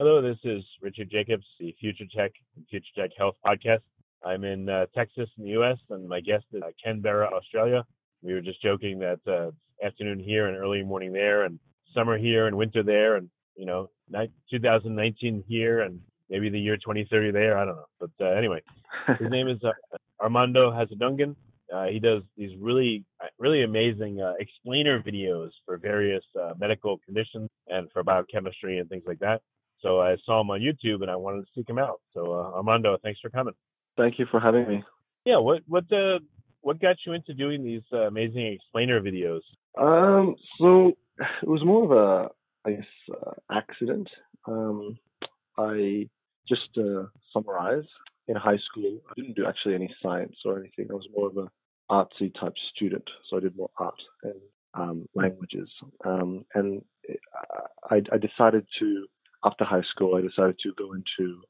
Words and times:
Hello, 0.00 0.20
this 0.20 0.38
is 0.42 0.64
Richard 0.82 1.08
Jacobs, 1.08 1.44
the 1.60 1.72
Future 1.78 2.06
Tech 2.12 2.32
and 2.56 2.66
Future 2.68 2.86
Tech 2.98 3.10
Health 3.16 3.36
podcast. 3.46 3.78
I'm 4.26 4.42
in 4.42 4.68
uh, 4.68 4.86
Texas 4.92 5.28
in 5.38 5.44
the 5.44 5.50
U.S., 5.50 5.78
and 5.88 6.08
my 6.08 6.18
guest 6.20 6.44
is 6.52 6.62
uh, 6.64 6.70
Canberra, 6.82 7.30
Australia. 7.32 7.84
We 8.20 8.32
were 8.32 8.40
just 8.40 8.60
joking 8.60 8.98
that 8.98 9.20
uh, 9.28 9.52
afternoon 9.86 10.18
here 10.18 10.48
and 10.48 10.56
early 10.56 10.82
morning 10.82 11.12
there, 11.12 11.44
and 11.44 11.60
summer 11.94 12.18
here 12.18 12.48
and 12.48 12.56
winter 12.56 12.82
there, 12.82 13.14
and 13.14 13.30
you 13.54 13.66
know, 13.66 13.88
2019 14.50 15.44
here 15.46 15.82
and 15.82 16.00
maybe 16.28 16.48
the 16.48 16.58
year 16.58 16.76
2030 16.76 17.30
there. 17.30 17.56
I 17.56 17.64
don't 17.64 17.76
know, 17.76 17.84
but 18.00 18.10
uh, 18.20 18.30
anyway, 18.30 18.62
his 19.20 19.30
name 19.30 19.46
is 19.46 19.58
uh, 19.62 19.70
Armando 20.20 20.72
Hasudungan. 20.72 21.36
Uh, 21.72 21.86
he 21.86 22.00
does 22.00 22.22
these 22.36 22.50
really, 22.60 23.04
really 23.38 23.62
amazing 23.62 24.20
uh, 24.20 24.32
explainer 24.40 25.00
videos 25.00 25.50
for 25.64 25.78
various 25.78 26.24
uh, 26.40 26.52
medical 26.58 26.98
conditions 27.06 27.48
and 27.68 27.88
for 27.92 28.02
biochemistry 28.02 28.78
and 28.78 28.88
things 28.88 29.04
like 29.06 29.20
that. 29.20 29.40
So 29.84 30.00
I 30.00 30.16
saw 30.24 30.40
him 30.40 30.50
on 30.50 30.60
YouTube 30.60 31.02
and 31.02 31.10
I 31.10 31.16
wanted 31.16 31.42
to 31.42 31.46
seek 31.54 31.68
him 31.68 31.78
out. 31.78 32.00
So 32.14 32.32
uh, 32.32 32.56
Armando, 32.56 32.96
thanks 33.02 33.20
for 33.20 33.28
coming. 33.28 33.54
Thank 33.96 34.18
you 34.18 34.26
for 34.30 34.40
having 34.40 34.66
me. 34.66 34.82
Yeah, 35.24 35.38
what 35.38 35.62
what 35.68 35.84
uh, 35.92 36.18
what 36.62 36.80
got 36.80 36.96
you 37.06 37.12
into 37.12 37.34
doing 37.34 37.62
these 37.62 37.82
uh, 37.92 38.08
amazing 38.08 38.46
explainer 38.46 39.00
videos? 39.00 39.42
Um, 39.78 40.36
so 40.58 40.92
it 41.42 41.48
was 41.48 41.62
more 41.64 41.84
of 41.84 41.90
a 41.92 42.30
I 42.66 42.72
guess 42.76 42.86
uh, 43.12 43.32
accident. 43.52 44.08
Um, 44.46 44.98
I 45.58 46.08
just 46.48 46.76
uh, 46.78 47.04
summarize 47.32 47.84
in 48.26 48.36
high 48.36 48.58
school. 48.70 48.98
I 49.10 49.12
didn't 49.16 49.36
do 49.36 49.46
actually 49.46 49.74
any 49.74 49.94
science 50.02 50.36
or 50.46 50.58
anything. 50.58 50.86
I 50.90 50.94
was 50.94 51.06
more 51.14 51.28
of 51.28 51.36
a 51.36 51.50
artsy 51.90 52.32
type 52.40 52.54
student, 52.74 53.04
so 53.28 53.36
I 53.36 53.40
did 53.40 53.56
more 53.56 53.70
art 53.78 54.00
and 54.22 54.34
um, 54.72 55.08
languages. 55.14 55.68
Um, 56.04 56.44
and 56.54 56.82
I, 57.90 58.00
I 58.12 58.18
decided 58.18 58.66
to 58.80 59.06
after 59.44 59.64
high 59.64 59.82
school, 59.90 60.16
I 60.16 60.20
decided 60.20 60.58
to 60.62 60.72
go 60.76 60.92
into 60.92 61.42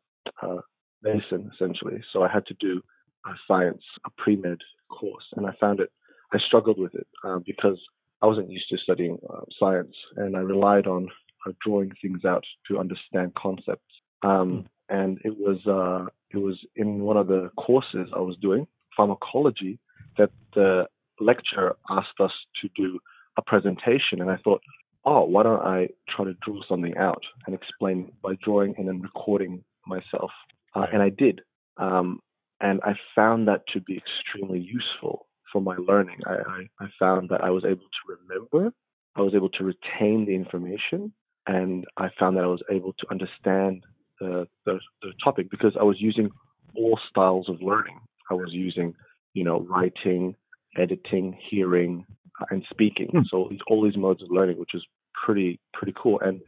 uh, 0.43 0.61
medicine 1.03 1.51
essentially. 1.55 2.03
So 2.13 2.23
I 2.23 2.29
had 2.33 2.47
to 2.47 2.55
do 2.61 2.83
a 3.27 3.31
science, 3.47 3.83
a 4.07 4.11
pre 4.19 4.37
med 4.37 4.59
course, 4.91 5.25
and 5.37 5.47
I 5.47 5.53
found 5.61 5.81
it. 5.81 5.91
I 6.33 6.39
struggled 6.47 6.79
with 6.79 6.95
it 6.95 7.07
uh, 7.25 7.39
because 7.45 7.79
I 8.23 8.27
wasn't 8.27 8.51
used 8.51 8.69
to 8.71 8.79
studying 8.79 9.19
uh, 9.31 9.43
science, 9.59 9.95
and 10.17 10.37
I 10.37 10.41
relied 10.41 10.87
on 10.87 11.09
uh, 11.47 11.53
drawing 11.65 11.93
things 12.01 12.25
out 12.25 12.45
to 12.69 12.79
understand 12.79 13.35
concepts. 13.35 13.83
Um, 14.23 14.67
hmm. 14.89 14.97
and 14.97 15.19
it 15.25 15.37
was 15.39 15.59
uh, 15.67 16.11
it 16.31 16.39
was 16.39 16.59
in 16.77 17.01
one 17.01 17.17
of 17.17 17.29
the 17.29 17.51
courses 17.57 18.09
I 18.15 18.21
was 18.21 18.37
doing, 18.41 18.67
pharmacology, 18.97 19.79
that 20.19 20.31
the 20.55 20.87
lecturer 21.21 21.77
asked 21.91 22.21
us 22.21 22.33
to 22.63 22.69
do 22.77 22.99
a 23.37 23.43
presentation, 23.43 24.21
and 24.21 24.31
I 24.31 24.37
thought, 24.39 24.63
oh, 25.05 25.25
why 25.25 25.43
don't 25.43 25.61
I 25.61 25.89
try 26.09 26.25
to 26.25 26.35
draw 26.43 26.61
something 26.69 26.97
out 26.97 27.23
and 27.47 27.55
explain 27.55 28.13
by 28.23 28.35
drawing 28.43 28.75
and 28.79 28.89
then 28.89 29.01
recording 29.01 29.65
myself? 29.87 30.31
Uh, 30.75 30.87
and 30.93 31.03
I 31.03 31.11
did. 31.11 31.41
Um, 31.77 32.21
and 32.61 32.81
I 32.83 32.95
found 33.15 33.49
that 33.49 33.63
to 33.73 33.81
be 33.81 33.99
extremely 33.99 34.61
useful 34.61 35.27
for 35.53 35.61
my 35.61 35.77
learning. 35.77 36.21
I, 36.27 36.35
I, 36.35 36.85
I, 36.85 36.87
found 36.99 37.29
that 37.29 37.43
I 37.43 37.51
was 37.51 37.65
able 37.65 37.85
to 37.85 38.17
remember, 38.19 38.73
I 39.17 39.21
was 39.21 39.35
able 39.35 39.51
to 39.51 39.65
retain 39.65 40.25
the 40.25 40.35
information, 40.35 41.13
and 41.47 41.85
I 41.97 42.09
found 42.19 42.37
that 42.37 42.45
I 42.45 42.49
was 42.49 42.63
able 42.71 42.93
to 42.95 43.07
understand 43.11 43.85
the, 44.21 44.47
the, 44.65 44.79
the 45.03 45.13
topic 45.23 45.51
because 45.51 45.77
I 45.79 45.85
was 45.85 46.01
using 46.01 46.31
all 46.75 46.99
styles 47.11 47.49
of 47.49 47.61
learning. 47.61 48.01
I 48.31 48.35
was 48.35 48.51
using, 48.53 48.95
you 49.35 49.45
know, 49.45 49.61
writing, 49.61 50.35
editing, 50.77 51.39
hearing, 51.51 52.07
and 52.51 52.65
speaking. 52.71 53.09
Hmm. 53.09 53.21
So 53.31 53.51
all 53.69 53.83
these 53.83 53.97
modes 53.97 54.23
of 54.23 54.31
learning, 54.31 54.59
which 54.59 54.75
is 54.75 54.85
pretty 55.25 55.61
pretty 55.73 55.95
cool. 56.01 56.21
And 56.21 56.41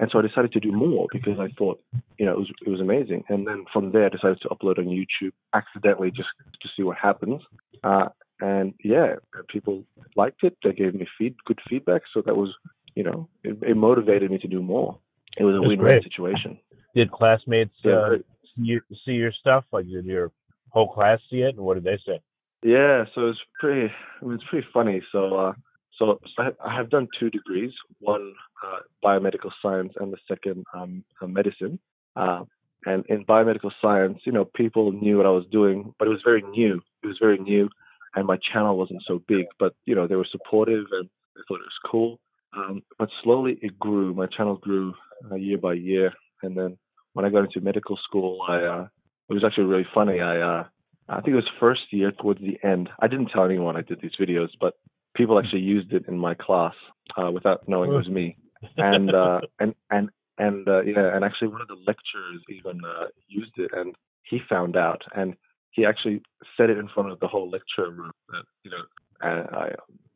and 0.00 0.10
so 0.10 0.18
I 0.18 0.22
decided 0.22 0.52
to 0.52 0.60
do 0.60 0.72
more 0.72 1.06
because 1.12 1.38
I 1.38 1.48
thought, 1.58 1.80
you 2.18 2.26
know, 2.26 2.32
it 2.32 2.38
was 2.38 2.50
it 2.66 2.70
was 2.70 2.80
amazing. 2.80 3.24
And 3.28 3.46
then 3.46 3.64
from 3.72 3.92
there, 3.92 4.06
I 4.06 4.08
decided 4.08 4.40
to 4.42 4.48
upload 4.48 4.78
on 4.78 4.86
YouTube 4.86 5.32
accidentally 5.54 6.10
just 6.10 6.28
to 6.62 6.68
see 6.76 6.82
what 6.82 6.96
happens. 6.96 7.42
Uh, 7.84 8.08
and 8.40 8.74
yeah, 8.82 9.16
people 9.48 9.84
liked 10.16 10.42
it. 10.42 10.56
They 10.64 10.72
gave 10.72 10.94
me 10.94 11.06
feed 11.18 11.36
good 11.44 11.60
feedback. 11.68 12.02
So 12.12 12.22
that 12.26 12.36
was, 12.36 12.50
you 12.94 13.04
know, 13.04 13.28
it, 13.44 13.56
it 13.62 13.76
motivated 13.76 14.30
me 14.30 14.38
to 14.38 14.48
do 14.48 14.62
more. 14.62 14.98
It 15.38 15.44
was 15.44 15.56
a 15.56 15.62
win-win 15.62 16.02
situation. 16.02 16.58
Did 16.94 17.10
classmates 17.10 17.74
yeah, 17.84 17.92
uh, 17.92 18.16
see, 18.56 18.78
see 19.04 19.12
your 19.12 19.32
stuff? 19.32 19.64
Like, 19.72 19.86
did 19.86 20.04
your 20.04 20.30
whole 20.70 20.92
class 20.92 21.20
see 21.30 21.38
it? 21.38 21.54
And 21.56 21.64
what 21.64 21.74
did 21.74 21.84
they 21.84 21.98
say? 22.04 22.20
Yeah, 22.62 23.04
so 23.14 23.28
it's 23.28 23.40
pretty. 23.58 23.92
I 24.20 24.24
mean, 24.24 24.34
it's 24.34 24.44
pretty 24.48 24.66
funny. 24.72 25.02
So, 25.10 25.34
uh, 25.36 25.52
so, 25.98 26.20
so 26.36 26.52
I 26.64 26.74
have 26.74 26.90
done 26.90 27.08
two 27.18 27.30
degrees, 27.30 27.72
one 27.98 28.34
uh, 28.64 28.78
biomedical 29.04 29.50
science 29.60 29.92
and 29.96 30.12
the 30.12 30.18
second 30.28 30.64
um, 30.74 31.04
uh, 31.20 31.26
medicine. 31.26 31.78
Uh, 32.16 32.44
and 32.86 33.04
in 33.08 33.24
biomedical 33.24 33.70
science, 33.80 34.18
you 34.24 34.32
know, 34.32 34.44
people 34.44 34.92
knew 34.92 35.16
what 35.16 35.26
I 35.26 35.30
was 35.30 35.44
doing, 35.50 35.94
but 35.98 36.06
it 36.06 36.10
was 36.10 36.20
very 36.24 36.42
new. 36.42 36.80
It 37.02 37.06
was 37.06 37.18
very 37.20 37.38
new, 37.38 37.68
and 38.14 38.26
my 38.26 38.38
channel 38.52 38.76
wasn't 38.76 39.02
so 39.06 39.22
big. 39.26 39.46
But 39.58 39.74
you 39.84 39.94
know, 39.94 40.06
they 40.06 40.16
were 40.16 40.26
supportive 40.30 40.86
and 40.92 41.08
they 41.34 41.42
thought 41.48 41.60
it 41.60 41.70
was 41.72 41.90
cool. 41.90 42.18
Um, 42.56 42.82
but 42.98 43.08
slowly 43.22 43.58
it 43.62 43.78
grew. 43.78 44.14
My 44.14 44.26
channel 44.26 44.56
grew 44.56 44.94
uh, 45.30 45.36
year 45.36 45.58
by 45.58 45.74
year, 45.74 46.12
and 46.42 46.56
then 46.56 46.76
when 47.14 47.24
I 47.24 47.30
got 47.30 47.44
into 47.44 47.60
medical 47.60 47.98
school, 48.04 48.40
I 48.48 48.56
uh, 48.56 48.86
it 49.28 49.34
was 49.34 49.44
actually 49.44 49.64
really 49.64 49.86
funny. 49.94 50.20
I 50.20 50.40
uh, 50.40 50.64
I 51.08 51.20
think 51.20 51.28
it 51.28 51.36
was 51.36 51.50
first 51.60 51.82
year 51.90 52.12
towards 52.12 52.40
the 52.40 52.58
end. 52.66 52.88
I 53.00 53.08
didn't 53.08 53.28
tell 53.28 53.44
anyone 53.44 53.76
I 53.76 53.82
did 53.82 54.00
these 54.00 54.12
videos, 54.20 54.48
but 54.60 54.74
people 55.14 55.38
actually 55.38 55.60
used 55.60 55.92
it 55.92 56.04
in 56.08 56.18
my 56.18 56.34
class 56.34 56.74
uh, 57.16 57.30
without 57.30 57.68
knowing 57.68 57.92
it 57.92 57.96
was 57.96 58.08
me. 58.08 58.36
And 58.76 59.14
uh, 59.14 59.40
and 59.60 59.74
and 59.90 60.10
and 60.38 60.68
uh, 60.68 60.82
yeah, 60.82 61.14
and 61.14 61.24
actually 61.24 61.48
one 61.48 61.60
of 61.60 61.68
the 61.68 61.74
lecturers 61.86 62.42
even 62.48 62.80
uh, 62.84 63.06
used 63.28 63.52
it, 63.56 63.70
and 63.74 63.94
he 64.22 64.40
found 64.48 64.76
out, 64.76 65.02
and 65.14 65.34
he 65.72 65.84
actually 65.84 66.22
said 66.56 66.70
it 66.70 66.78
in 66.78 66.88
front 66.88 67.10
of 67.10 67.20
the 67.20 67.28
whole 67.28 67.50
lecture 67.50 67.90
room 67.90 68.12
that 68.30 68.44
you 68.62 68.70
know, 68.70 68.84
I 69.20 69.70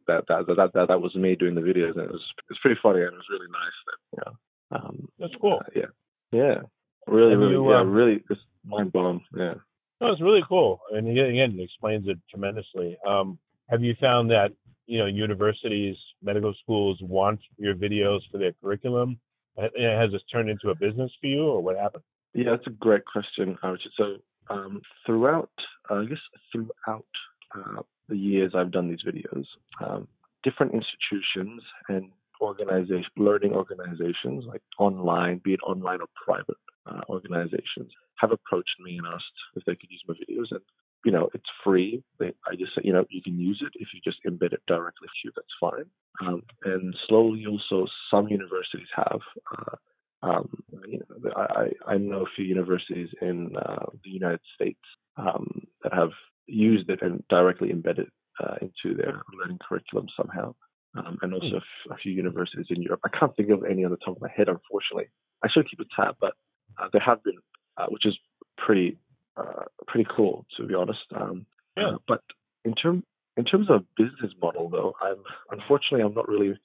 that 0.07 0.25
that 0.29 0.47
that 0.47 0.71
that, 0.75 0.89
that 0.89 1.01
was 1.01 1.15
me 1.15 1.35
doing 1.35 1.55
the 1.55 1.61
videos, 1.61 1.93
and 1.93 2.05
it 2.05 2.11
was 2.11 2.23
it 2.39 2.51
was 2.51 2.59
pretty 2.63 2.79
funny, 2.83 3.01
and 3.01 3.13
it 3.13 3.17
was 3.17 3.31
really 3.31 3.51
nice. 3.51 3.79
That 3.87 3.99
you 4.13 4.19
know, 4.25 4.79
um, 4.79 5.09
that's 5.19 5.35
cool. 5.41 5.61
Yeah, 5.75 5.93
yeah, 6.33 6.61
really, 7.07 7.35
really, 7.35 7.53
you, 7.53 7.71
yeah, 7.71 7.81
um, 7.81 7.91
really, 7.91 8.23
just 8.29 8.43
mind 8.65 8.93
blown. 8.93 9.23
Yeah. 9.37 9.55
No, 10.01 10.11
it's 10.13 10.21
really 10.21 10.43
cool, 10.47 10.81
and 10.93 11.09
again, 11.09 11.59
it 11.59 11.63
explains 11.63 12.07
it 12.07 12.19
tremendously. 12.31 12.99
Um, 13.07 13.39
have 13.71 13.83
you 13.83 13.95
found 14.01 14.31
that 14.31 14.53
you 14.87 14.99
know 14.99 15.07
universities, 15.07 15.97
medical 16.23 16.55
schools 16.63 16.99
want 17.01 17.41
your 17.57 17.75
videos 17.75 18.21
for 18.31 18.39
their 18.39 18.53
curriculum? 18.63 19.19
Has 19.57 20.13
this 20.13 20.21
turned 20.31 20.51
into 20.51 20.69
a 20.69 20.75
business 20.75 21.11
for 21.21 21.27
you, 21.29 21.47
or 21.47 21.63
what 21.63 21.79
happened? 21.79 22.03
Yeah, 22.35 22.51
that's 22.51 22.67
a 22.67 22.71
great 22.71 23.07
question, 23.07 23.57
Richard. 23.63 23.93
So 23.97 24.17
um, 24.51 24.83
throughout, 25.07 25.51
uh, 25.91 25.95
I 25.95 26.05
guess 26.05 26.19
throughout 26.53 27.07
uh, 27.55 27.83
the 28.09 28.17
years 28.17 28.53
I've 28.55 28.71
done 28.71 28.91
these 28.91 29.03
videos, 29.07 29.47
um, 29.83 30.07
different 30.45 30.75
institutions 30.75 31.63
and 31.89 32.11
organization, 32.43 33.11
learning 33.17 33.55
organizations, 33.55 34.45
like 34.47 34.61
online, 34.79 35.41
be 35.43 35.55
it 35.55 35.61
online 35.63 36.01
or 36.03 36.09
private 36.25 36.59
uh, 36.87 37.01
organizations, 37.09 37.93
have 38.17 38.33
approached 38.33 38.77
me 38.81 38.99
and 38.99 39.07
asked 39.07 39.25
if 39.55 39.65
they 39.65 39.75
could 39.75 39.91
use 39.91 40.03
my 40.07 40.15
videos. 40.15 40.51
And, 40.51 40.61
you 41.05 41.13
know, 41.13 41.29
it's 41.35 41.49
free. 41.63 42.03
They, 42.19 42.33
I 42.47 42.57
just 42.57 42.75
say, 42.75 42.83
you 42.85 42.93
know, 42.93 43.05
you 43.11 43.23
can 43.23 43.39
use 43.39 43.63
it. 43.65 43.73
If 43.75 43.89
you 43.95 44.01
just 44.03 44.19
embed 44.27 44.53
it 44.53 44.63
directly 44.67 45.09
to 45.09 45.21
you, 45.25 45.33
that's 45.35 45.47
fine. 45.61 45.87
Um, 46.21 46.43
and 46.65 46.95
slowly 47.09 47.45
also 47.47 47.87
some 48.11 48.29
universities 48.29 48.89
have. 48.95 49.21
Uh, 49.57 49.77
um, 50.23 50.49
you 50.89 50.99
know, 50.99 51.31
I, 51.37 51.69
I 51.87 51.99
know 51.99 52.23
a 52.23 52.31
few 52.35 52.45
universities 52.45 53.09
in 53.21 53.55
uh, 53.57 53.87
the 54.03 54.11
United 54.11 54.41
States 54.55 54.81
um, 55.17 55.67
that 55.83 55.93
have 55.93 56.11
used 56.47 56.89
it 56.89 57.03
and 57.03 57.23
directly 57.29 57.71
embedded 57.71 58.09
uh, 58.43 58.57
into 58.63 58.97
their 58.97 59.23
learning 59.39 59.59
curriculum 59.69 60.07
somehow 60.17 60.55
um, 60.97 61.19
and 61.23 61.35
also 61.35 61.61
hmm. 61.61 61.93
a 61.93 61.97
few 61.97 62.13
universities 62.13 62.67
in 62.71 62.83
Europe. 62.83 63.01
I 63.05 63.17
can't 63.17 63.35
think 63.37 63.51
of 63.51 63.65
any 63.65 63.85
on 63.85 63.91
the 63.91 63.97
top 63.99 64.17
of 64.17 64.23
my 64.23 64.31
head, 64.35 64.49
unfortunately. 64.49 65.09
I 65.45 65.49
should 65.51 65.69
keep 65.69 65.81
a 65.81 65.85
tab, 65.95 66.17
but 66.21 66.35
uh, 66.79 66.89
there 66.93 67.03
have 67.03 67.23
been, 67.23 67.39
uh, 67.77 67.87
which 67.89 68.07
is 68.07 68.17
pretty 68.57 68.99
uh, 69.37 69.65
pretty 69.87 70.09
cool 70.17 70.47
to 70.57 70.67
be 70.67 70.75
honest. 70.75 71.01
Um, 71.15 71.47
yeah. 71.77 71.89
Uh, 71.89 71.99
but 72.09 72.23
in 72.65 72.75
term 72.75 73.05
in 73.37 73.45
terms 73.45 73.69
of 73.71 73.85
business 73.97 74.33
model, 74.41 74.69
though, 74.71 74.95
I'm 75.01 75.23
unfortunately 75.51 76.03
I'm 76.03 76.15
not 76.15 76.29
really, 76.29 76.59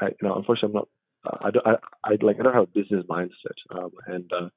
I, 0.00 0.06
you 0.06 0.28
know, 0.28 0.36
unfortunately 0.36 0.68
I'm 0.68 0.74
not. 0.74 0.88
Uh, 1.22 1.36
I, 1.42 1.50
don't, 1.50 1.66
I, 1.66 1.74
I 2.04 2.16
like 2.22 2.40
I 2.40 2.42
don't 2.44 2.54
have 2.54 2.64
a 2.64 2.78
business 2.78 3.04
mindset, 3.10 3.58
um, 3.70 3.90
and 4.06 4.30
uh, 4.32 4.48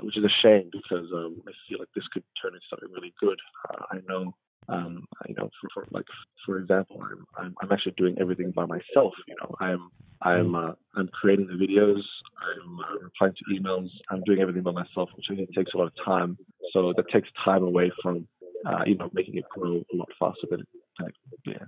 which 0.00 0.16
is 0.16 0.24
a 0.24 0.28
shame 0.42 0.70
because 0.70 1.10
um, 1.12 1.42
I 1.48 1.52
feel 1.68 1.78
like 1.80 1.88
this 1.94 2.04
could 2.12 2.22
turn 2.40 2.54
into 2.54 2.66
something 2.70 2.88
really 2.92 3.14
good. 3.18 3.38
I 3.90 3.98
know 4.06 4.34
um, 4.68 5.04
you 5.28 5.34
know, 5.34 5.50
for, 5.60 5.68
for, 5.74 5.86
like 5.90 6.06
for 6.46 6.58
example, 6.58 7.02
I'm, 7.02 7.26
I'm 7.36 7.54
I'm 7.60 7.72
actually 7.72 7.94
doing 7.96 8.16
everything 8.20 8.50
by 8.50 8.66
myself. 8.66 9.12
You 9.26 9.36
know, 9.40 9.54
I'm 9.60 9.90
I'm 10.22 10.52
mm. 10.52 10.70
uh, 10.70 10.74
I'm 10.96 11.08
creating 11.08 11.46
the 11.46 11.54
videos, 11.54 12.00
I'm 12.40 12.78
uh, 12.80 13.02
replying 13.02 13.34
to 13.34 13.54
emails, 13.54 13.88
I'm 14.10 14.22
doing 14.24 14.40
everything 14.40 14.62
by 14.62 14.72
myself, 14.72 15.10
which 15.16 15.26
I 15.30 15.34
think 15.34 15.54
takes 15.54 15.74
a 15.74 15.78
lot 15.78 15.86
of 15.86 15.92
time. 16.04 16.38
So 16.72 16.92
that 16.96 17.06
takes 17.12 17.28
time 17.44 17.62
away 17.62 17.92
from 18.02 18.26
uh, 18.66 18.82
you 18.86 18.96
know 18.96 19.10
making 19.12 19.36
it 19.36 19.44
grow 19.50 19.82
a 19.92 19.96
lot 19.96 20.08
faster 20.18 20.46
than 20.50 20.60
it, 20.60 21.14
yeah. 21.46 21.64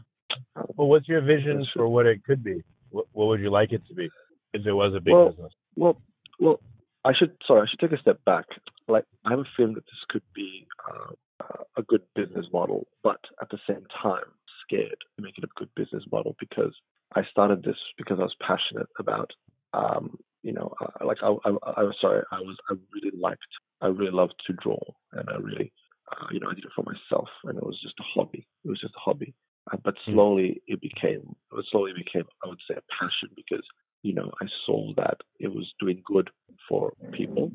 Well, 0.76 0.88
what's 0.88 1.08
your 1.08 1.20
vision 1.20 1.66
for 1.74 1.88
what 1.88 2.06
it 2.06 2.24
could 2.24 2.42
be? 2.42 2.62
What, 2.90 3.06
what 3.12 3.26
would 3.26 3.40
you 3.40 3.50
like 3.50 3.72
it 3.72 3.82
to 3.88 3.94
be 3.94 4.08
if 4.52 4.66
it 4.66 4.72
was 4.72 4.94
a 4.94 5.00
big 5.00 5.14
well, 5.14 5.30
business? 5.30 5.52
Well, 5.74 6.00
well, 6.38 6.60
I 7.04 7.12
should 7.16 7.36
sorry, 7.46 7.62
I 7.62 7.70
should 7.70 7.80
take 7.80 7.98
a 7.98 8.00
step 8.00 8.24
back. 8.24 8.46
Like 8.88 9.04
I 9.24 9.30
have 9.30 9.40
a 9.40 9.44
feeling 9.56 9.74
that 9.74 9.84
this 9.84 10.04
could 10.08 10.22
be 10.34 10.66
uh, 10.88 11.12
a 11.76 11.82
good 11.82 12.02
business 12.14 12.46
model, 12.52 12.86
but 13.02 13.20
at 13.40 13.50
the 13.50 13.58
same 13.68 13.86
time, 14.02 14.24
scared 14.66 14.96
to 15.16 15.22
make 15.22 15.38
it 15.38 15.44
a 15.44 15.58
good 15.58 15.68
business 15.76 16.04
model 16.10 16.36
because 16.38 16.74
I 17.14 17.22
started 17.30 17.62
this 17.62 17.76
because 17.96 18.18
I 18.18 18.24
was 18.24 18.36
passionate 18.40 18.88
about, 18.98 19.30
um, 19.72 20.18
you 20.42 20.52
know, 20.52 20.74
uh, 20.80 21.04
like 21.06 21.18
I, 21.22 21.28
I, 21.28 21.50
I, 21.76 21.82
was 21.82 21.96
sorry, 22.00 22.22
I 22.32 22.40
was, 22.40 22.56
I 22.70 22.74
really 22.92 23.16
liked, 23.16 23.40
I 23.80 23.86
really 23.86 24.12
loved 24.12 24.34
to 24.46 24.52
draw, 24.54 24.80
and 25.12 25.28
I 25.28 25.36
really, 25.36 25.72
uh, 26.10 26.26
you 26.32 26.40
know, 26.40 26.48
I 26.50 26.54
did 26.54 26.64
it 26.64 26.70
for 26.74 26.84
myself, 26.84 27.28
and 27.44 27.56
it 27.56 27.64
was 27.64 27.78
just 27.82 27.94
a 28.00 28.04
hobby. 28.14 28.46
It 28.64 28.68
was 28.68 28.80
just 28.80 28.94
a 28.94 29.00
hobby, 29.00 29.34
uh, 29.72 29.76
but 29.84 29.94
hmm. 30.04 30.14
slowly 30.14 30.62
it 30.66 30.80
became, 30.80 31.36
it 31.52 31.66
slowly 31.70 31.92
became, 31.96 32.24
I 32.44 32.48
would 32.48 32.60
say, 32.68 32.76
a 32.76 32.82
passion 32.98 33.30
because 33.36 33.64
you 34.02 34.14
know, 34.14 34.30
I 34.40 34.46
saw 34.64 34.92
that 34.98 35.16
it 35.40 35.48
was 35.48 35.66
doing 35.80 36.00
good 36.04 36.30
for 36.68 36.92
people, 37.12 37.50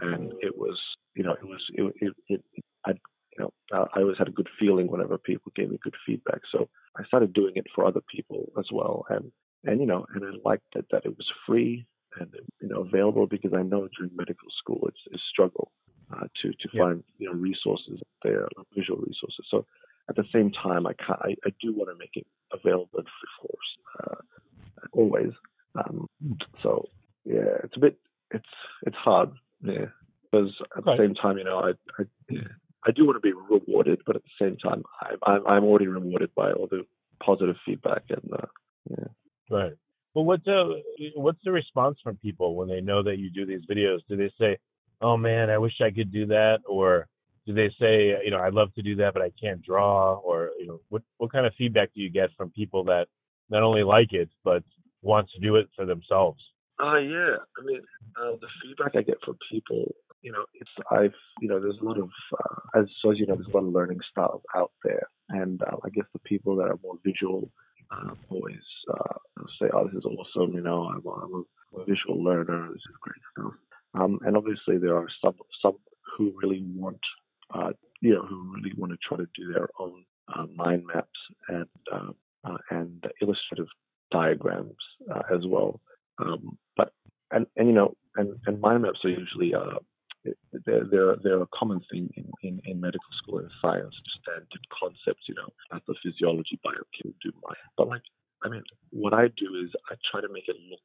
and 0.00 0.32
it 0.40 0.56
was, 0.56 0.80
you 1.14 1.22
know, 1.22 1.32
it 1.32 1.44
was, 1.44 1.60
it, 1.74 1.94
it, 2.00 2.12
it, 2.28 2.64
I 2.86 2.92
you 3.38 3.44
know, 3.44 3.52
I 3.72 4.00
always 4.00 4.18
had 4.18 4.28
a 4.28 4.32
good 4.32 4.48
feeling 4.58 4.88
whenever 4.88 5.18
people 5.18 5.52
gave 5.54 5.70
me 5.70 5.78
good 5.82 5.94
feedback. 6.06 6.40
So 6.50 6.68
I 6.96 7.04
started 7.04 7.32
doing 7.32 7.52
it 7.56 7.66
for 7.74 7.86
other 7.86 8.02
people 8.14 8.52
as 8.58 8.66
well, 8.72 9.06
and 9.08 9.32
and 9.64 9.80
you 9.80 9.86
know, 9.86 10.06
and 10.14 10.24
I 10.24 10.48
liked 10.48 10.64
that 10.74 10.86
that 10.90 11.04
it 11.04 11.16
was 11.16 11.30
free 11.46 11.86
and 12.18 12.28
you 12.60 12.68
know 12.68 12.80
available 12.80 13.26
because 13.26 13.52
I 13.54 13.62
know 13.62 13.88
during 13.96 14.14
medical 14.16 14.48
school 14.58 14.88
it's, 14.88 15.14
a 15.14 15.18
struggle 15.30 15.72
uh, 16.12 16.26
to 16.42 16.50
to 16.50 16.68
yeah. 16.72 16.82
find 16.82 17.04
you 17.18 17.28
know 17.28 17.38
resources 17.38 18.00
there, 18.22 18.48
visual 18.76 18.98
resources. 19.00 19.46
So 19.50 19.66
at 20.08 20.16
the 20.16 20.24
same 20.32 20.50
time, 20.50 20.86
I 20.86 20.92
can 20.94 21.16
I, 21.20 21.34
I 21.46 21.50
do 21.60 21.74
want 21.74 21.90
to 21.90 21.96
make 21.98 22.16
it 22.16 22.26
available 22.52 22.98
and 22.98 23.06
free 23.06 23.48
course 23.48 23.70
uh, 24.04 24.86
always. 24.92 25.32
Um, 25.74 26.06
so 26.62 26.88
yeah, 27.24 27.58
it's 27.64 27.76
a 27.76 27.80
bit 27.80 27.98
it's 28.30 28.44
it's 28.86 28.96
hard, 28.96 29.30
yeah, 29.62 29.86
because 30.24 30.52
at 30.76 30.84
the 30.84 30.96
same 30.96 31.14
time, 31.14 31.38
you 31.38 31.44
know, 31.44 31.58
I, 31.58 31.70
I 31.98 32.06
yeah, 32.28 32.40
I 32.84 32.90
do 32.90 33.06
want 33.06 33.16
to 33.16 33.20
be 33.20 33.32
rewarded, 33.32 34.02
but 34.06 34.16
at 34.16 34.22
the 34.22 34.44
same 34.44 34.56
time, 34.56 34.82
I'm 35.22 35.46
I'm 35.46 35.64
already 35.64 35.86
rewarded 35.86 36.34
by 36.34 36.52
all 36.52 36.66
the 36.66 36.84
positive 37.24 37.56
feedback 37.64 38.04
and 38.08 38.32
uh, 38.32 38.46
yeah. 38.90 39.06
Right. 39.50 39.72
Well, 40.14 40.24
what's 40.24 40.44
the 40.44 40.82
what's 41.14 41.38
the 41.44 41.52
response 41.52 41.98
from 42.02 42.16
people 42.16 42.56
when 42.56 42.68
they 42.68 42.80
know 42.80 43.02
that 43.02 43.18
you 43.18 43.30
do 43.30 43.46
these 43.46 43.62
videos? 43.70 43.98
Do 44.08 44.16
they 44.16 44.32
say, 44.38 44.58
"Oh 45.00 45.16
man, 45.16 45.50
I 45.50 45.58
wish 45.58 45.80
I 45.80 45.90
could 45.90 46.12
do 46.12 46.26
that," 46.26 46.58
or 46.66 47.06
do 47.46 47.54
they 47.54 47.70
say, 47.80 48.16
"You 48.24 48.30
know, 48.30 48.38
I'd 48.38 48.54
love 48.54 48.74
to 48.74 48.82
do 48.82 48.96
that, 48.96 49.14
but 49.14 49.22
I 49.22 49.30
can't 49.40 49.62
draw," 49.62 50.14
or 50.16 50.50
you 50.58 50.66
know, 50.66 50.80
what 50.88 51.02
what 51.18 51.32
kind 51.32 51.46
of 51.46 51.54
feedback 51.56 51.90
do 51.94 52.00
you 52.00 52.10
get 52.10 52.30
from 52.36 52.50
people 52.50 52.84
that 52.84 53.06
not 53.48 53.62
only 53.62 53.82
like 53.82 54.12
it 54.12 54.28
but 54.44 54.62
want 55.02 55.28
to 55.30 55.40
do 55.40 55.56
it 55.56 55.68
for 55.76 55.86
themselves? 55.86 56.42
Uh, 56.80 56.98
yeah. 56.98 57.36
I 57.58 57.64
mean, 57.64 57.80
uh, 58.16 58.32
the 58.40 58.48
feedback 58.62 58.96
I 58.96 59.02
get 59.02 59.18
from 59.24 59.38
people 59.50 59.94
you 60.22 60.32
know, 60.32 60.44
it's 60.54 60.70
I've 60.90 61.14
you 61.40 61.48
know, 61.48 61.60
there's 61.60 61.78
a 61.80 61.84
lot 61.84 61.98
of 61.98 62.10
uh, 62.38 62.80
as 62.80 62.86
so 63.02 63.10
as 63.10 63.18
you 63.18 63.26
know, 63.26 63.34
there's 63.34 63.48
a 63.52 63.56
lot 63.56 63.66
of 63.66 63.72
learning 63.72 64.00
styles 64.10 64.42
out 64.54 64.72
there, 64.84 65.06
and 65.28 65.60
uh, 65.62 65.76
I 65.84 65.90
guess 65.90 66.06
the 66.12 66.20
people 66.20 66.56
that 66.56 66.68
are 66.68 66.78
more 66.82 66.96
visual 67.04 67.50
uh, 67.90 68.14
always 68.30 68.62
uh, 68.92 69.14
say, 69.60 69.68
"Oh, 69.72 69.86
this 69.86 69.96
is 69.96 70.04
awesome," 70.04 70.54
you 70.54 70.62
know, 70.62 70.84
I'm, 70.84 71.02
I'm 71.06 71.44
a 71.80 71.84
visual 71.84 72.22
learner, 72.22 72.68
this 72.68 72.76
is 72.76 72.96
great 73.00 73.20
stuff. 73.32 73.52
Um, 73.94 74.18
and 74.24 74.36
obviously, 74.36 74.78
there 74.78 74.96
are 74.96 75.08
some 75.22 75.34
some 75.62 75.76
who 76.16 76.32
really 76.42 76.62
want, 76.74 77.00
uh, 77.54 77.72
you 78.00 78.14
know, 78.14 78.22
who 78.22 78.52
really 78.54 78.72
want 78.76 78.92
to 78.92 78.98
try 79.06 79.18
to 79.18 79.28
do 79.36 79.52
their 79.52 79.68
own 79.78 80.04
uh, 80.34 80.46
mind 80.54 80.84
maps 80.86 81.08
and 81.48 81.66
uh, 81.92 82.12
uh, 82.44 82.58
and 82.70 83.04
illustrative 83.20 83.68
diagrams 84.10 84.76
uh, 85.14 85.22
as 85.34 85.46
well. 85.46 85.80
Um, 86.18 86.58
but 86.76 86.92
and 87.30 87.46
and 87.56 87.68
you 87.68 87.74
know, 87.74 87.94
and 88.16 88.34
and 88.46 88.60
mind 88.60 88.82
maps 88.82 89.00
are 89.04 89.10
usually 89.10 89.54
uh, 89.54 89.78
they're, 90.66 91.16
they're, 91.22 91.46
common 91.54 91.80
thing 91.90 92.08
in, 92.16 92.30
in, 92.42 92.60
in 92.64 92.80
medical 92.80 93.10
school 93.22 93.38
and 93.38 93.50
science, 93.60 93.94
standard 94.22 94.66
concepts, 94.72 95.24
you 95.28 95.34
know, 95.34 95.48
pathophysiology, 95.72 96.60
biochemistry, 96.62 97.14
do 97.22 97.32
my, 97.42 97.54
but 97.76 97.88
like, 97.88 98.02
I 98.44 98.48
mean, 98.48 98.62
what 98.90 99.14
I 99.14 99.28
do 99.28 99.54
is 99.62 99.70
I 99.90 99.94
try 100.10 100.20
to 100.20 100.28
make 100.32 100.48
it 100.48 100.56
look 100.68 100.80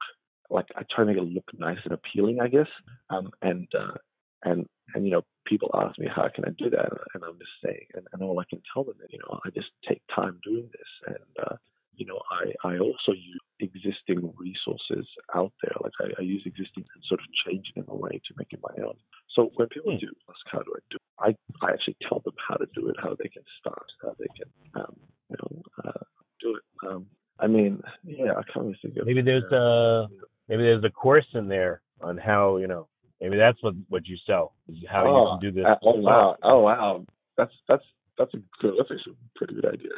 like 0.49 0.67
I 0.75 0.83
try 0.89 1.03
to 1.03 1.05
make 1.05 1.17
it 1.17 1.27
look 1.27 1.49
nice 1.57 1.79
and 1.83 1.93
appealing, 1.93 2.39
I 2.39 2.47
guess. 2.47 2.67
Um, 3.09 3.31
and 3.41 3.67
uh, 3.77 3.97
and 4.43 4.65
and 4.93 5.05
you 5.05 5.11
know, 5.11 5.23
people 5.45 5.69
ask 5.73 5.99
me 5.99 6.07
how 6.13 6.29
can 6.33 6.45
I 6.45 6.51
do 6.57 6.69
that, 6.69 6.89
and 7.13 7.23
I'm 7.23 7.37
just 7.37 7.51
saying, 7.63 7.87
and, 7.95 8.07
and 8.13 8.23
all 8.23 8.39
I 8.39 8.45
can 8.49 8.61
tell 8.73 8.83
them 8.83 8.95
is, 9.03 9.09
you 9.11 9.19
know, 9.19 9.39
I 9.43 9.49
just 9.49 9.67
take 9.87 10.01
time 10.13 10.39
doing 10.43 10.69
this, 10.71 11.15
and 11.15 11.45
uh, 11.45 11.55
you 11.95 12.05
know, 12.05 12.21
I 12.31 12.53
I 12.67 12.77
also 12.77 13.11
use 13.11 13.41
existing 13.59 14.33
resources 14.37 15.07
out 15.35 15.51
there. 15.61 15.75
Like 15.81 15.93
I, 15.99 16.21
I 16.21 16.23
use 16.23 16.43
existing 16.45 16.85
and 16.93 17.03
sort 17.07 17.19
of 17.19 17.27
change 17.45 17.71
it 17.75 17.79
in 17.79 17.85
a 17.87 17.95
way 17.95 18.11
to 18.11 18.33
make 18.37 18.53
it 18.53 18.59
my 18.61 18.83
own. 18.83 18.95
So 19.37 19.51
when 19.55 19.67
people 19.69 19.93
mm. 19.93 19.99
do 19.99 20.07
ask 20.27 20.39
how 20.51 20.59
do 20.59 20.73
I 20.75 20.79
do, 20.89 20.97
it, 20.97 21.37
I 21.61 21.65
I 21.65 21.71
actually 21.71 21.95
tell 22.09 22.21
them 22.25 22.33
how 22.49 22.55
to 22.55 22.65
do 22.73 22.89
it, 22.89 22.95
how 23.01 23.15
they 23.17 23.29
can 23.29 23.43
start, 23.59 23.85
how 24.01 24.15
they 24.17 24.25
can 24.35 24.81
um, 24.81 24.95
you 25.29 25.35
know 25.39 25.61
uh, 25.85 26.03
do 26.41 26.57
it. 26.57 26.87
Um, 26.87 27.05
I 27.39 27.45
mean, 27.45 27.83
yeah, 28.03 28.31
I 28.31 28.41
can't 28.51 28.65
really 28.65 28.79
think 28.81 28.97
of 28.97 29.05
maybe 29.05 29.21
there's 29.21 29.49
a 29.51 30.07
maybe 30.49 30.63
there's 30.63 30.83
a 30.83 30.89
course 30.89 31.27
in 31.35 31.47
there 31.47 31.81
on 32.01 32.17
how 32.17 32.57
you 32.57 32.67
know 32.67 32.87
maybe 33.21 33.37
that's 33.37 33.61
what 33.61 33.75
what 33.89 34.07
you 34.07 34.17
sell 34.25 34.55
is 34.67 34.77
how 34.89 35.05
oh, 35.05 35.23
you 35.35 35.39
can 35.39 35.53
do 35.53 35.61
this. 35.61 35.65
Uh, 35.69 35.75
oh 35.83 35.99
wow! 35.99 36.35
Oh 36.41 36.59
wow! 36.61 37.05
That's 37.37 37.53
that's 37.69 37.83
that's 38.17 38.33
a 38.33 38.37
good. 38.59 38.73
That's 38.79 38.89
actually 38.91 39.13
a 39.13 39.37
pretty 39.37 39.53
good 39.53 39.65
idea. 39.65 39.91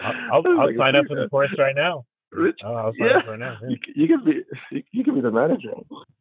I'll, 0.00 0.42
I'll, 0.46 0.60
I'll 0.60 0.78
sign 0.78 0.96
up 0.96 1.04
for 1.06 1.20
the 1.20 1.28
course 1.28 1.50
right 1.58 1.76
now. 1.76 2.06
Rich, 2.30 2.60
oh, 2.64 2.74
I'll 2.74 2.92
sign 2.92 3.08
yeah. 3.10 3.18
up 3.18 3.26
right 3.26 3.38
now. 3.38 3.56
Yeah. 3.62 3.68
You, 3.68 3.78
you, 3.96 4.06
can 4.06 4.24
be 4.24 4.32
you, 4.70 4.82
you, 4.92 5.04
can 5.04 5.14
be 5.14 5.20
the 5.20 5.30
manager. 5.30 5.72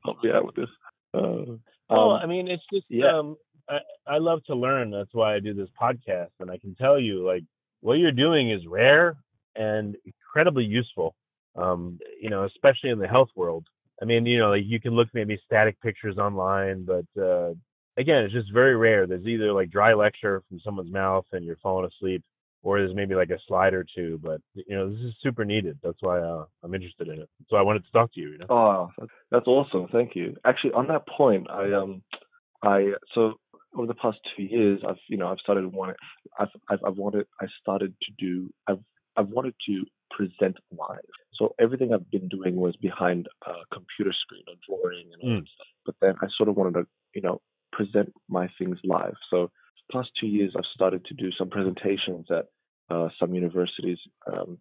Help 0.04 0.24
me 0.24 0.32
out 0.32 0.46
with 0.46 0.56
this. 0.56 0.70
Uh, 1.18 1.58
well, 1.90 2.12
um, 2.12 2.22
I 2.22 2.26
mean, 2.26 2.48
it's 2.48 2.64
just 2.72 2.86
yeah. 2.90 3.18
um, 3.18 3.38
I, 3.70 3.80
I 4.08 4.18
love 4.18 4.44
to 4.46 4.56
learn. 4.56 4.92
That's 4.92 5.14
why 5.14 5.36
I 5.36 5.40
do 5.40 5.54
this 5.54 5.70
podcast, 5.80 6.32
and 6.40 6.52
I 6.52 6.58
can 6.58 6.76
tell 6.76 7.00
you, 7.00 7.26
like, 7.26 7.44
what 7.82 7.96
you're 7.96 8.12
doing 8.12 8.52
is 8.52 8.62
rare 8.68 9.16
and 9.56 9.96
incredibly 10.06 10.66
useful. 10.66 11.16
Um, 11.56 12.00
you 12.22 12.30
know, 12.30 12.44
especially 12.44 12.92
in 12.92 13.00
the 13.00 13.08
health 13.08 13.30
world. 13.36 13.66
I 14.02 14.06
mean, 14.06 14.28
you 14.28 14.38
know, 14.38 14.50
like 14.50 14.64
you 14.66 14.80
can 14.80 14.94
look 14.94 15.08
maybe 15.14 15.40
static 15.44 15.82
pictures 15.82 16.18
online, 16.20 16.86
but 16.86 17.22
uh, 17.22 17.54
again, 17.98 18.24
it's 18.24 18.34
just 18.34 18.54
very 18.54 18.76
rare. 18.76 19.08
There's 19.08 19.26
either 19.26 19.52
like 19.52 19.72
dry 19.72 19.94
lecture 19.94 20.44
from 20.48 20.60
someone's 20.60 20.94
mouth 20.94 21.26
and 21.32 21.44
you're 21.44 21.58
falling 21.58 21.90
asleep, 21.90 22.24
or 22.68 22.80
there's 22.80 22.94
maybe 22.94 23.16
like 23.16 23.30
a 23.30 23.40
slide 23.48 23.74
or 23.74 23.86
two. 23.96 24.20
But 24.22 24.42
you 24.54 24.76
know, 24.76 24.90
this 24.90 25.00
is 25.00 25.14
super 25.24 25.46
needed. 25.46 25.80
That's 25.82 26.02
why 26.02 26.20
uh, 26.20 26.44
I'm 26.62 26.76
interested 26.76 27.08
in 27.08 27.22
it. 27.22 27.30
So 27.50 27.56
I 27.56 27.62
wanted 27.62 27.86
to 27.86 27.92
talk 27.94 28.14
to 28.14 28.20
you. 28.20 28.32
You 28.32 28.40
know. 28.40 28.46
Oh, 28.50 29.08
that's 29.32 29.48
awesome. 29.48 29.88
Thank 29.90 30.18
you. 30.18 30.36
Actually, 30.44 30.74
on 30.74 30.88
that 30.88 31.08
point, 31.08 31.48
I 31.50 31.72
um, 31.72 32.02
I 32.62 32.92
so 33.16 33.36
over 33.74 33.88
the 33.88 33.94
past 33.94 34.18
two 34.36 34.44
years, 34.44 34.82
I've 34.86 34.98
you 35.08 35.16
know 35.16 35.30
I've 35.30 35.40
started 35.40 35.66
wanting 35.72 35.96
I've 36.38 36.50
I've, 36.70 36.80
I've 36.86 36.98
wanted 36.98 37.26
I 37.40 37.46
started 37.62 37.96
to 38.02 38.12
do 38.20 38.50
I've 38.68 38.84
I've 39.16 39.30
wanted 39.30 39.54
to 39.68 39.86
present 40.12 40.58
live. 40.78 41.00
So 41.36 41.56
everything 41.62 41.94
I've 41.94 42.12
been 42.12 42.28
doing 42.28 42.58
was 42.58 42.76
behind 42.76 43.28
a 43.46 43.54
computer 43.74 44.12
screen 44.24 44.44
or 44.50 44.56
drawing 44.68 45.08
and 45.14 45.22
all 45.24 45.40
mm. 45.40 45.48
stuff. 45.56 45.68
But 45.86 45.96
then 46.02 46.16
I 46.22 46.28
sort 46.36 46.50
of 46.50 46.58
wanted 46.58 46.74
to 46.82 46.88
you 47.16 47.22
know 47.22 47.40
present 47.72 48.12
my 48.28 48.50
things 48.60 48.78
live. 48.84 49.16
So 49.30 49.52
past 49.92 50.10
two 50.20 50.28
years, 50.28 50.54
I've 50.58 50.64
started 50.74 51.06
to 51.06 51.14
do 51.14 51.32
some 51.38 51.50
presentations 51.50 52.28
at 52.30 52.48
uh, 52.90 53.10
some 53.20 53.34
universities. 53.34 54.00
Um, 54.32 54.58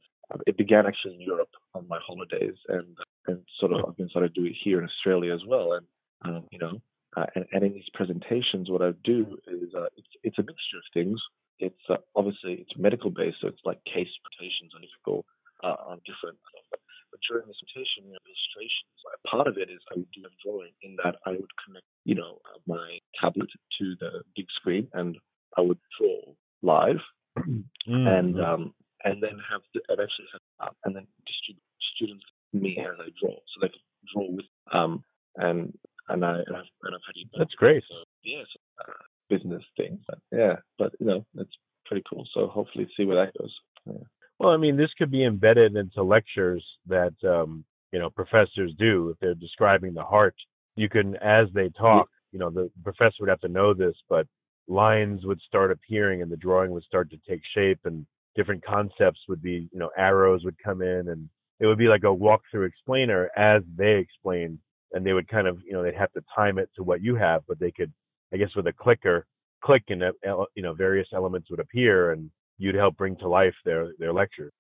it 0.47 0.57
began 0.57 0.87
actually 0.87 1.15
in 1.15 1.21
Europe 1.21 1.51
on 1.75 1.87
my 1.89 1.99
holidays, 2.05 2.57
and 2.69 2.97
and 3.27 3.43
sort 3.61 3.73
of 3.73 3.85
I've 3.87 3.97
been 3.97 4.09
started 4.09 4.35
to 4.35 4.41
do 4.41 4.47
it 4.47 4.57
here 4.63 4.79
in 4.79 4.85
Australia 4.85 5.35
as 5.35 5.43
well. 5.47 5.73
And 5.73 5.87
um, 6.25 6.45
you 6.51 6.59
know, 6.59 6.81
uh, 7.17 7.27
and, 7.35 7.47
and, 7.53 7.63
in 7.65 7.73
these 7.75 7.91
presentations, 7.95 8.71
what 8.71 8.83
I 8.83 8.93
do 9.05 9.39
is 9.47 9.75
uh, 9.75 9.87
it's 9.97 10.13
it's 10.23 10.39
a 10.39 10.43
mixture 10.43 10.79
of 10.79 10.89
things. 10.93 11.21
It's 11.59 11.85
uh, 11.89 12.03
obviously 12.15 12.55
it's 12.55 12.77
medical 12.77 13.11
based, 13.11 13.39
so 13.41 13.49
it's 13.49 13.65
like 13.65 13.79
case 13.85 14.11
presentations 14.25 14.73
on 14.75 14.83
different 14.83 15.25
uh, 15.63 15.79
on 15.87 16.01
different 16.05 16.39
stuff. 16.51 16.81
But 17.11 17.21
during 17.29 17.47
the 17.47 17.55
presentation, 17.55 18.11
you 18.11 18.13
know, 18.13 18.25
illustrations, 18.27 18.99
part 19.31 19.47
of 19.47 19.57
it 19.57 19.71
is 19.71 19.81
I 19.91 19.97
would 19.97 20.11
do 20.13 20.27
a 20.27 20.33
drawing 20.43 20.73
in 20.83 20.97
that 21.05 21.17
I 21.25 21.31
would 21.31 21.55
connect, 21.65 21.87
you 22.05 22.15
know, 22.15 22.43
uh, 22.45 22.59
my 22.67 22.99
tablet 23.21 23.49
to 23.79 23.95
the 24.01 24.23
big 24.35 24.47
screen 24.55 24.89
and 24.93 25.17
I 25.57 25.63
would 25.63 25.79
draw 25.99 26.35
live, 26.63 27.01
mm-hmm. 27.39 28.07
and 28.07 28.41
um, 28.41 28.75
and 29.05 29.23
then 29.23 29.39
have 29.51 29.63
the, 29.75 29.81
and 29.89 30.01
actually 30.01 30.27
have, 30.33 30.69
uh, 30.69 30.73
and 30.85 30.97
then 30.97 31.07
distribute 31.27 31.63
students 31.95 32.25
me 32.53 32.79
as 32.81 32.97
I 32.99 33.09
draw, 33.21 33.35
so 33.35 33.61
they 33.61 33.69
can 33.69 33.81
draw 34.13 34.31
with 34.31 34.47
um 34.73 35.05
and 35.37 35.73
and 36.09 36.25
I 36.25 36.39
and 36.47 36.57
I've, 36.57 36.71
and 36.83 36.95
I've 36.95 37.07
had 37.07 37.15
you. 37.15 37.27
That's 37.39 37.55
great. 37.55 37.83
So, 37.89 37.97
yeah, 38.25 38.43
so, 38.43 38.93
uh, 38.93 39.03
business 39.29 39.63
things. 39.77 40.01
But, 40.07 40.19
yeah, 40.33 40.57
but 40.79 40.93
you 41.01 41.07
know 41.07 41.25
it's 41.37 41.55
pretty 41.87 42.05
cool. 42.09 42.27
So 42.35 42.47
hopefully 42.47 42.89
see 42.97 43.05
where 43.05 43.25
that 43.25 43.39
goes. 43.39 43.55
Yeah. 43.87 44.05
Well, 44.39 44.51
I 44.51 44.57
mean, 44.57 44.77
this 44.77 44.91
could 44.99 45.11
be 45.11 45.25
embedded 45.25 45.77
into 45.77 46.03
lectures 46.03 46.65
that 46.87 47.15
um, 47.25 47.65
you 47.93 47.99
know 47.99 48.11
professors 48.11 48.73
do 48.79 49.11
if 49.11 49.19
they're 49.21 49.35
describing 49.35 49.95
the 49.95 50.03
heart. 50.03 50.35
You 50.77 50.91
can, 50.91 51.17
as 51.17 51.49
they 51.55 51.71
talk, 51.71 52.09
you 52.33 52.39
know, 52.39 52.51
the 52.51 52.71
professor 52.85 53.15
would 53.21 53.31
have 53.31 53.41
to 53.41 53.49
know 53.49 53.73
this, 53.73 53.95
but 54.11 54.27
lines 54.69 55.25
would 55.25 55.41
start 55.41 55.71
appearing 55.71 56.23
and 56.23 56.31
the 56.31 56.37
drawing 56.37 56.71
would 56.73 56.83
start 56.85 57.11
to 57.11 57.19
take 57.29 57.41
shape 57.55 57.81
and 57.85 58.07
different 58.35 58.65
concepts 58.65 59.21
would 59.29 59.43
be, 59.43 59.69
you 59.73 59.79
know, 59.79 59.91
arrows 59.97 60.45
would 60.45 60.57
come 60.63 60.83
in 60.83 61.09
and 61.09 61.29
it 61.61 61.67
would 61.67 61.79
be 61.79 61.89
like 61.89 62.03
a 62.03 62.07
walkthrough 62.07 62.67
explainer 62.67 63.31
as 63.37 63.63
they 63.77 63.95
explain 63.95 64.59
and 64.93 65.05
they 65.05 65.13
would 65.13 65.29
kind 65.29 65.47
of, 65.47 65.59
you 65.65 65.73
know, 65.73 65.83
they'd 65.83 65.95
have 65.95 66.13
to 66.13 66.23
time 66.35 66.59
it 66.59 66.69
to 66.77 66.83
what 66.83 67.03
you 67.03 67.15
have, 67.17 67.43
but 67.49 67.59
they 67.59 67.71
could, 67.71 67.93
I 68.33 68.37
guess 68.37 68.55
with 68.55 68.67
a 68.67 68.73
clicker, 68.73 69.27
click 69.63 69.85
and, 69.89 70.03
uh, 70.03 70.13
you 70.55 70.63
know, 70.63 70.75
various 70.75 71.09
elements 71.15 71.51
would 71.51 71.61
appear 71.61 72.13
and 72.13 72.31
you'd 72.59 72.75
help 72.75 72.97
bring 72.97 73.17
to 73.17 73.29
life 73.29 73.55
their 73.65 73.93
their 73.99 74.13
lecture. 74.13 74.53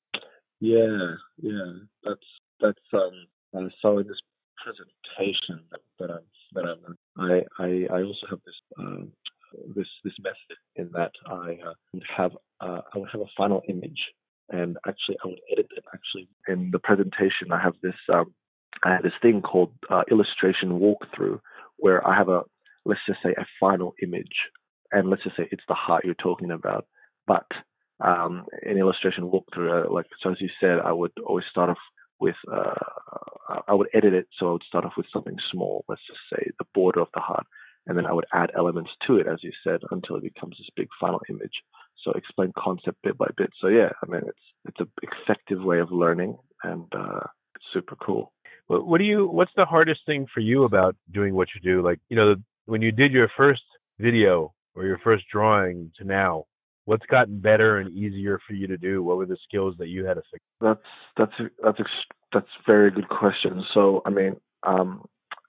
Yeah, 0.60 1.14
yeah, 1.40 1.72
that's 2.02 2.20
that's 2.60 2.78
um. 2.92 3.26
Uh, 3.56 3.68
so 3.80 3.98
in 3.98 4.06
this 4.06 4.20
presentation 4.62 5.64
that, 5.70 5.80
that 5.98 6.10
I'm 6.10 6.24
that 6.54 6.64
I'm, 6.64 6.96
I 7.16 7.62
I 7.62 7.98
I 7.98 8.02
also 8.02 8.26
have 8.30 8.40
this 8.44 8.54
uh, 8.78 9.04
this 9.74 9.86
this 10.04 10.14
method 10.20 10.58
in 10.76 10.90
that 10.92 11.12
I 11.26 11.58
uh, 11.66 11.74
would 11.92 12.04
have 12.16 12.32
uh, 12.60 12.80
I 12.94 12.98
would 12.98 13.10
have 13.12 13.20
a 13.20 13.30
final 13.36 13.62
image 13.68 14.00
and 14.50 14.76
actually 14.86 15.16
I 15.24 15.28
would 15.28 15.40
edit 15.52 15.68
it. 15.76 15.84
Actually, 15.92 16.28
in 16.48 16.70
the 16.70 16.78
presentation, 16.78 17.52
I 17.52 17.60
have 17.62 17.74
this 17.82 17.94
um, 18.12 18.34
I 18.84 18.92
have 18.92 19.02
this 19.02 19.12
thing 19.22 19.42
called 19.42 19.72
uh, 19.90 20.02
illustration 20.10 20.80
walkthrough 20.80 21.40
where 21.78 22.06
I 22.06 22.16
have 22.16 22.28
a 22.28 22.42
let's 22.84 23.00
just 23.06 23.20
say 23.22 23.34
a 23.36 23.46
final 23.58 23.94
image, 24.02 24.36
and 24.92 25.10
let's 25.10 25.24
just 25.24 25.36
say 25.36 25.48
it's 25.50 25.64
the 25.68 25.74
heart 25.74 26.04
you're 26.04 26.14
talking 26.14 26.50
about, 26.50 26.86
but 27.26 27.46
um, 28.00 28.46
an 28.62 28.78
illustration 28.78 29.24
walkthrough. 29.24 29.86
Uh, 29.86 29.92
like 29.92 30.06
so, 30.22 30.30
as 30.30 30.40
you 30.40 30.48
said, 30.60 30.78
I 30.84 30.92
would 30.92 31.12
always 31.26 31.46
start 31.50 31.70
off 31.70 31.78
with 32.20 32.36
uh, 32.50 32.74
I 33.68 33.74
would 33.74 33.88
edit 33.94 34.14
it 34.14 34.28
so 34.38 34.48
I 34.48 34.52
would 34.52 34.64
start 34.66 34.84
off 34.84 34.96
with 34.96 35.06
something 35.12 35.36
small. 35.52 35.84
Let's 35.88 36.02
just 36.06 36.20
say 36.32 36.50
the 36.58 36.66
border 36.74 37.00
of 37.00 37.08
the 37.14 37.20
heart, 37.20 37.46
and 37.86 37.96
then 37.96 38.06
I 38.06 38.12
would 38.12 38.26
add 38.32 38.50
elements 38.56 38.90
to 39.06 39.16
it, 39.16 39.26
as 39.26 39.38
you 39.42 39.52
said, 39.64 39.80
until 39.90 40.16
it 40.16 40.22
becomes 40.22 40.56
this 40.58 40.68
big 40.76 40.88
final 41.00 41.20
image. 41.28 41.62
So 42.02 42.12
explain 42.12 42.52
concept 42.56 42.98
bit 43.02 43.18
by 43.18 43.28
bit. 43.36 43.50
So 43.60 43.68
yeah, 43.68 43.90
I 44.02 44.10
mean 44.10 44.22
it's 44.26 44.38
it's 44.68 44.80
an 44.80 44.90
effective 45.02 45.62
way 45.62 45.80
of 45.80 45.90
learning, 45.90 46.38
and 46.62 46.86
uh, 46.94 47.26
it's 47.54 47.64
super 47.72 47.96
cool. 47.96 48.32
What 48.68 48.98
do 48.98 49.04
you? 49.04 49.26
What's 49.28 49.52
the 49.56 49.64
hardest 49.64 50.00
thing 50.06 50.26
for 50.32 50.40
you 50.40 50.64
about 50.64 50.96
doing 51.12 51.34
what 51.34 51.48
you 51.54 51.60
do? 51.60 51.82
Like 51.82 52.00
you 52.08 52.16
know, 52.16 52.34
when 52.66 52.82
you 52.82 52.92
did 52.92 53.12
your 53.12 53.30
first 53.36 53.62
video 53.98 54.52
or 54.74 54.84
your 54.84 54.98
first 54.98 55.24
drawing 55.32 55.92
to 55.98 56.04
now, 56.04 56.44
what's 56.84 57.06
gotten 57.06 57.40
better 57.40 57.78
and 57.78 57.90
easier 57.92 58.40
for 58.46 58.54
you 58.54 58.66
to 58.66 58.76
do? 58.76 59.02
What 59.02 59.18
were 59.18 59.26
the 59.26 59.36
skills 59.48 59.74
that 59.78 59.88
you 59.88 60.04
had 60.04 60.14
to 60.14 60.22
fix? 60.32 60.42
That's 60.60 60.80
that's 61.16 61.50
that's 61.62 61.78
that's 62.32 62.46
very 62.68 62.90
good 62.90 63.08
question. 63.08 63.64
So 63.72 64.02
I 64.04 64.10
mean, 64.10 64.36
um, 64.64 65.04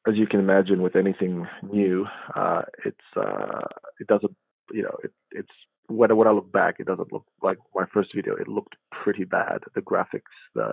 as 0.07 0.15
you 0.15 0.27
can 0.27 0.39
imagine, 0.39 0.81
with 0.81 0.95
anything 0.95 1.47
new, 1.63 2.05
uh, 2.35 2.61
it's 2.85 2.97
uh, 3.15 3.61
it 3.99 4.07
doesn't 4.07 4.35
you 4.71 4.83
know 4.83 4.95
it, 5.03 5.11
it's 5.31 5.51
when 5.87 6.15
when 6.15 6.27
I 6.27 6.31
look 6.31 6.51
back, 6.51 6.75
it 6.79 6.87
doesn't 6.87 7.11
look 7.11 7.25
like 7.41 7.57
my 7.75 7.85
first 7.93 8.09
video. 8.15 8.35
It 8.35 8.47
looked 8.47 8.75
pretty 8.91 9.23
bad. 9.23 9.59
The 9.75 9.81
graphics, 9.81 10.33
the 10.55 10.71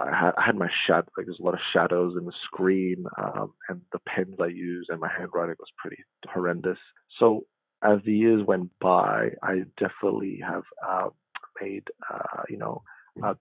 I 0.00 0.06
had 0.16 0.32
I 0.36 0.44
had 0.46 0.56
my 0.56 0.68
shadow 0.86 1.08
like 1.16 1.26
there's 1.26 1.38
a 1.40 1.44
lot 1.44 1.54
of 1.54 1.60
shadows 1.72 2.16
in 2.18 2.24
the 2.24 2.32
screen, 2.44 3.04
um, 3.22 3.52
and 3.68 3.80
the 3.92 4.00
pens 4.00 4.36
I 4.40 4.46
used 4.46 4.90
and 4.90 5.00
my 5.00 5.10
handwriting 5.16 5.56
was 5.58 5.70
pretty 5.78 6.02
horrendous. 6.32 6.78
So 7.18 7.44
as 7.82 7.98
the 8.04 8.12
years 8.12 8.44
went 8.46 8.70
by, 8.80 9.30
I 9.42 9.62
definitely 9.78 10.40
have 10.46 10.64
uh, 10.86 11.08
made, 11.60 11.84
you 12.48 12.58
know, 12.58 12.82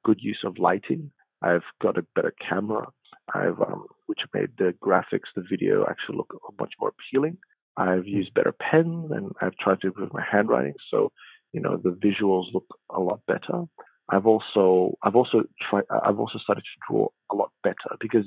good 0.03 0.19
use 0.21 0.39
of 0.45 0.57
lighting. 0.59 1.11
I've 1.41 1.63
got 1.81 1.97
a 1.97 2.05
better 2.15 2.33
camera. 2.47 2.87
I've, 3.33 3.59
um, 3.61 3.85
which 4.05 4.19
made 4.33 4.49
the 4.57 4.73
graphics, 4.81 5.29
the 5.35 5.43
video 5.49 5.85
actually 5.89 6.17
look 6.17 6.33
much 6.59 6.73
more 6.79 6.91
appealing. 6.91 7.37
I've 7.77 8.07
used 8.07 8.33
better 8.33 8.53
pens 8.53 9.11
and 9.11 9.31
I've 9.41 9.55
tried 9.57 9.81
to 9.81 9.87
improve 9.87 10.13
my 10.13 10.23
handwriting, 10.29 10.73
so 10.89 11.11
you 11.53 11.61
know 11.61 11.77
the 11.77 11.91
visuals 11.91 12.53
look 12.53 12.65
a 12.89 12.99
lot 12.99 13.21
better. 13.27 13.65
I've 14.09 14.25
also, 14.25 14.97
I've 15.03 15.15
also 15.15 15.43
tried, 15.69 15.83
I've 15.89 16.19
also 16.19 16.39
started 16.39 16.61
to 16.61 16.79
draw 16.89 17.07
a 17.31 17.35
lot 17.35 17.51
better 17.63 17.97
because 17.99 18.25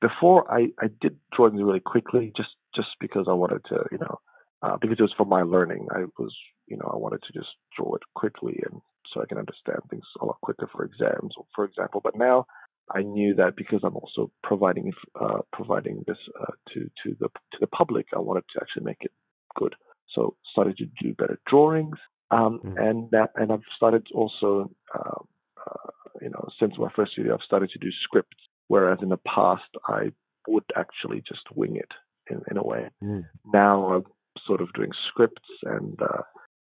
before 0.00 0.50
I, 0.52 0.68
I 0.80 0.88
did 1.00 1.16
drawings 1.34 1.62
really 1.62 1.80
quickly 1.80 2.32
just 2.36 2.50
just 2.74 2.88
because 3.00 3.26
I 3.28 3.32
wanted 3.32 3.64
to, 3.68 3.84
you 3.92 3.98
know, 3.98 4.18
uh, 4.62 4.76
because 4.80 4.98
it 4.98 5.02
was 5.02 5.14
for 5.16 5.26
my 5.26 5.42
learning. 5.42 5.88
I 5.94 6.04
was, 6.18 6.34
you 6.66 6.76
know, 6.76 6.90
I 6.92 6.96
wanted 6.96 7.22
to 7.26 7.32
just 7.32 7.48
draw 7.76 7.94
it 7.94 8.02
quickly 8.14 8.60
and 8.70 8.80
so 9.12 9.22
I 9.22 9.26
can 9.26 9.38
understand 9.38 9.80
things 9.90 10.04
a 10.20 10.26
lot 10.26 10.40
quicker 10.42 10.68
for 10.70 10.84
exams, 10.84 11.34
for 11.54 11.64
example. 11.64 12.00
But 12.02 12.16
now 12.16 12.46
I 12.94 13.02
knew 13.02 13.34
that 13.34 13.56
because 13.56 13.80
I'm 13.82 13.96
also 13.96 14.30
providing 14.42 14.92
uh, 15.20 15.40
providing 15.52 16.04
this 16.06 16.18
uh, 16.40 16.52
to 16.72 16.80
to 17.04 17.16
the 17.20 17.28
to 17.28 17.58
the 17.60 17.66
public, 17.66 18.06
I 18.14 18.18
wanted 18.18 18.44
to 18.54 18.60
actually 18.60 18.84
make 18.84 18.98
it 19.00 19.12
good. 19.56 19.74
So 20.14 20.36
started 20.52 20.76
to 20.78 20.86
do 21.02 21.14
better 21.14 21.38
drawings, 21.46 21.98
um, 22.30 22.60
mm-hmm. 22.64 22.78
and 22.78 23.10
that 23.10 23.30
and 23.36 23.52
I've 23.52 23.60
started 23.76 24.06
also, 24.14 24.70
uh, 24.94 25.22
uh, 25.66 25.90
you 26.20 26.30
know, 26.30 26.48
since 26.58 26.74
my 26.78 26.90
first 26.94 27.12
video, 27.16 27.34
I've 27.34 27.44
started 27.44 27.70
to 27.70 27.78
do 27.78 27.90
scripts. 28.02 28.36
Whereas 28.68 28.98
in 29.02 29.08
the 29.08 29.18
past, 29.18 29.70
I 29.86 30.12
would 30.46 30.64
actually 30.76 31.22
just 31.26 31.40
wing 31.54 31.76
it 31.76 31.90
in, 32.30 32.42
in 32.50 32.56
a 32.56 32.62
way. 32.62 32.90
Mm. 33.02 33.24
Now 33.52 33.94
I'm 33.94 34.04
sort 34.46 34.60
of 34.60 34.72
doing 34.74 34.90
scripts 35.08 35.48
and 35.62 35.98
uh, 36.00 36.22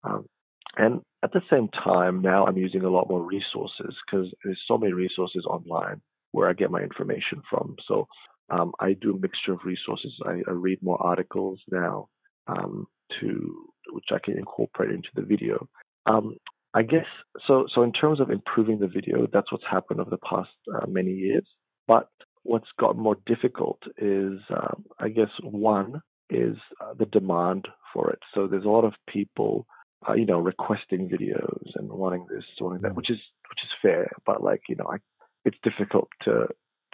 um, 0.08 0.26
and 0.76 1.00
at 1.22 1.32
the 1.32 1.42
same 1.50 1.68
time 1.68 2.22
now 2.22 2.46
I'm 2.46 2.56
using 2.56 2.82
a 2.82 2.90
lot 2.90 3.08
more 3.08 3.22
resources 3.22 3.94
because 4.06 4.32
there's 4.44 4.60
so 4.66 4.78
many 4.78 4.92
resources 4.92 5.44
online 5.48 6.00
where 6.34 6.48
I 6.48 6.52
get 6.52 6.70
my 6.76 6.82
information 6.90 7.38
from. 7.50 7.76
So 7.88 8.08
um, 8.50 8.72
I 8.80 8.88
do 9.04 9.14
a 9.14 9.20
mixture 9.26 9.52
of 9.52 9.60
resources. 9.64 10.12
I, 10.26 10.34
I 10.50 10.52
read 10.66 10.80
more 10.82 11.00
articles 11.00 11.60
now 11.70 12.08
um, 12.46 12.86
to 13.20 13.28
which 13.92 14.10
I 14.10 14.18
can 14.24 14.36
incorporate 14.36 14.90
into 14.90 15.08
the 15.14 15.22
video. 15.22 15.68
Um, 16.06 16.36
I 16.74 16.82
guess 16.82 17.06
so. 17.46 17.66
So 17.72 17.82
in 17.82 17.92
terms 17.92 18.18
of 18.20 18.30
improving 18.30 18.78
the 18.80 18.88
video, 18.88 19.28
that's 19.32 19.50
what's 19.52 19.70
happened 19.70 20.00
over 20.00 20.10
the 20.10 20.26
past 20.30 20.50
uh, 20.74 20.86
many 20.88 21.12
years. 21.12 21.46
But 21.86 22.08
what's 22.42 22.72
got 22.80 22.96
more 22.96 23.16
difficult 23.26 23.80
is, 23.96 24.40
uh, 24.50 24.74
I 24.98 25.08
guess, 25.10 25.32
one 25.42 26.00
is 26.30 26.56
uh, 26.80 26.94
the 26.98 27.06
demand 27.06 27.68
for 27.92 28.10
it. 28.10 28.18
So 28.34 28.48
there's 28.48 28.64
a 28.64 28.76
lot 28.76 28.84
of 28.84 28.94
people, 29.08 29.66
uh, 30.08 30.14
you 30.14 30.26
know, 30.26 30.40
requesting 30.40 31.08
videos 31.08 31.68
and 31.76 31.88
wanting 31.92 32.26
this, 32.28 32.44
wanting 32.60 32.82
that, 32.82 32.96
which 32.96 33.10
is 33.10 33.20
which 33.50 33.62
is 33.66 33.70
fair. 33.80 34.10
But 34.26 34.42
like, 34.42 34.62
you 34.68 34.76
know, 34.76 34.88
I, 34.94 34.96
it's 35.44 35.58
difficult 35.62 36.08
to 36.24 36.48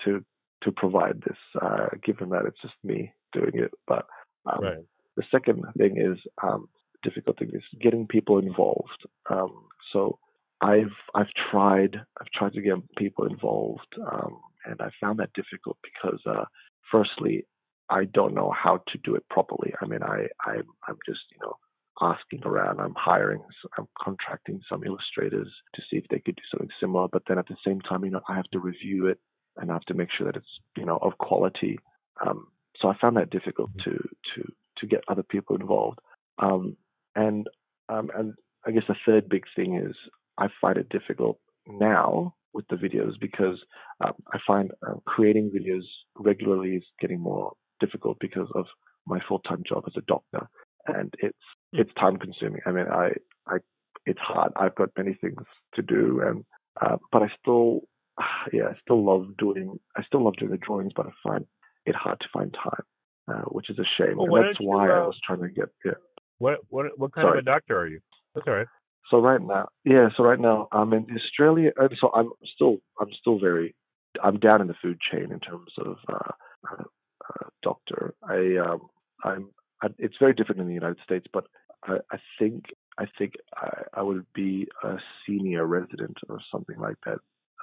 to 0.04 0.24
to 0.62 0.72
provide 0.72 1.22
this, 1.26 1.38
uh, 1.60 1.86
given 2.04 2.30
that 2.30 2.44
it's 2.46 2.60
just 2.60 2.74
me 2.84 3.12
doing 3.32 3.52
it. 3.54 3.70
But 3.86 4.06
um, 4.46 4.62
right. 4.62 4.78
the 5.16 5.22
second 5.30 5.64
thing 5.76 5.96
is 5.96 6.18
um, 6.42 6.68
difficult 7.02 7.38
thing 7.38 7.50
is 7.52 7.62
getting 7.80 8.06
people 8.06 8.38
involved. 8.38 9.06
Um, 9.30 9.68
so 9.92 10.18
I've 10.60 10.92
I've 11.14 11.32
tried 11.50 11.96
I've 12.20 12.30
tried 12.34 12.52
to 12.54 12.62
get 12.62 12.74
people 12.96 13.26
involved, 13.26 13.94
um, 14.12 14.40
and 14.66 14.80
I 14.80 14.90
found 15.00 15.18
that 15.18 15.32
difficult 15.32 15.78
because 15.82 16.20
uh, 16.26 16.44
firstly 16.90 17.46
I 17.88 18.04
don't 18.04 18.34
know 18.34 18.52
how 18.56 18.82
to 18.88 18.98
do 19.02 19.14
it 19.14 19.28
properly. 19.30 19.72
I 19.80 19.86
mean, 19.86 20.02
I, 20.02 20.26
I 20.44 20.56
I'm 20.86 20.98
just 21.06 21.20
you 21.32 21.38
know 21.42 21.56
asking 22.00 22.42
around. 22.44 22.80
I'm 22.80 22.94
hiring, 22.96 23.42
I'm 23.78 23.88
contracting 24.02 24.60
some 24.68 24.84
illustrators 24.84 25.48
to 25.74 25.82
see 25.90 25.96
if 25.96 26.04
they 26.10 26.20
could 26.20 26.36
do 26.36 26.42
something 26.50 26.70
similar. 26.80 27.08
But 27.08 27.22
then 27.28 27.38
at 27.38 27.48
the 27.48 27.56
same 27.66 27.80
time, 27.80 28.04
you 28.04 28.10
know, 28.10 28.20
I 28.28 28.36
have 28.36 28.50
to 28.52 28.58
review 28.58 29.06
it 29.06 29.18
and 29.56 29.70
I 29.70 29.74
have 29.74 29.84
to 29.86 29.94
make 29.94 30.08
sure 30.16 30.26
that 30.26 30.36
it's 30.36 30.60
you 30.76 30.84
know 30.84 30.98
of 31.02 31.18
quality. 31.18 31.78
Um, 32.24 32.48
so 32.80 32.88
I 32.88 32.96
found 33.00 33.16
that 33.16 33.30
difficult 33.30 33.70
to 33.84 33.92
to 33.92 34.52
to 34.78 34.86
get 34.86 35.04
other 35.08 35.22
people 35.22 35.56
involved. 35.56 35.98
Um, 36.38 36.76
and 37.14 37.46
um, 37.88 38.10
and 38.16 38.34
I 38.66 38.70
guess 38.70 38.84
the 38.88 38.96
third 39.06 39.28
big 39.28 39.44
thing 39.54 39.76
is 39.76 39.94
I 40.38 40.48
find 40.60 40.76
it 40.76 40.88
difficult 40.88 41.38
now 41.66 42.34
with 42.52 42.66
the 42.68 42.76
videos 42.76 43.12
because 43.20 43.58
um, 44.04 44.14
I 44.32 44.38
find 44.46 44.72
uh, 44.86 44.94
creating 45.06 45.50
videos 45.50 45.84
regularly 46.16 46.76
is 46.76 46.84
getting 47.00 47.20
more 47.20 47.52
difficult 47.78 48.18
because 48.20 48.48
of 48.54 48.66
my 49.06 49.20
full-time 49.28 49.62
job 49.66 49.84
as 49.86 49.94
a 49.96 50.02
doctor, 50.02 50.48
and 50.86 51.12
it's. 51.18 51.36
It's 51.72 51.92
time 51.94 52.16
consuming. 52.16 52.60
I 52.66 52.72
mean, 52.72 52.86
I 52.90 53.12
I 53.46 53.58
it's 54.06 54.20
hard. 54.20 54.52
I've 54.56 54.74
got 54.74 54.90
many 54.96 55.14
things 55.14 55.42
to 55.74 55.82
do, 55.82 56.22
and 56.24 56.44
uh, 56.80 56.96
but 57.12 57.22
I 57.22 57.30
still 57.40 57.82
yeah 58.52 58.68
I 58.68 58.74
still 58.82 59.04
love 59.04 59.36
doing 59.38 59.78
I 59.96 60.02
still 60.04 60.24
love 60.24 60.36
doing 60.36 60.50
the 60.50 60.58
drawings, 60.58 60.92
but 60.94 61.06
I 61.06 61.10
find 61.22 61.46
it 61.86 61.94
hard 61.94 62.20
to 62.20 62.26
find 62.32 62.54
time, 62.54 62.84
uh, 63.28 63.44
which 63.48 63.70
is 63.70 63.78
a 63.78 63.84
shame. 63.98 64.16
Well, 64.16 64.34
and 64.34 64.46
that's 64.46 64.60
why 64.60 64.86
you, 64.86 64.92
uh, 64.92 64.96
I 64.96 65.06
was 65.06 65.18
trying 65.26 65.40
to 65.40 65.48
get 65.48 65.68
yeah. 65.84 65.92
What 66.38 66.60
what 66.68 66.98
what 66.98 67.12
kind 67.12 67.26
Sorry. 67.26 67.38
of 67.38 67.42
a 67.42 67.46
doctor 67.46 67.78
are 67.78 67.86
you? 67.86 68.00
That's 68.34 68.46
all 68.46 68.54
right. 68.54 68.66
So 69.10 69.18
right 69.18 69.40
now, 69.42 69.68
yeah. 69.84 70.08
So 70.16 70.22
right 70.22 70.38
now, 70.38 70.68
I'm 70.72 70.92
in 70.92 71.06
Australia. 71.14 71.72
So 72.00 72.10
I'm 72.14 72.30
still, 72.54 72.78
I'm 73.00 73.08
still 73.20 73.38
very, 73.40 73.74
I'm 74.22 74.38
down 74.38 74.60
in 74.60 74.68
the 74.68 74.74
food 74.80 74.98
chain 75.00 75.32
in 75.32 75.40
terms 75.40 75.72
of 75.78 75.96
uh, 76.08 76.32
uh, 76.70 76.84
uh, 77.28 77.46
doctor. 77.62 78.14
I, 78.22 78.56
um, 78.64 78.88
I'm. 79.24 79.50
I, 79.82 79.88
it's 79.98 80.16
very 80.18 80.34
different 80.34 80.60
in 80.60 80.68
the 80.68 80.74
United 80.74 80.98
States, 81.04 81.26
but 81.32 81.46
I, 81.84 81.98
I 82.12 82.18
think, 82.38 82.64
I 82.98 83.06
think 83.18 83.34
I, 83.54 83.82
I 83.94 84.02
would 84.02 84.26
be 84.34 84.68
a 84.82 84.96
senior 85.26 85.66
resident 85.66 86.18
or 86.28 86.40
something 86.52 86.78
like 86.78 86.96
that, 87.06 87.18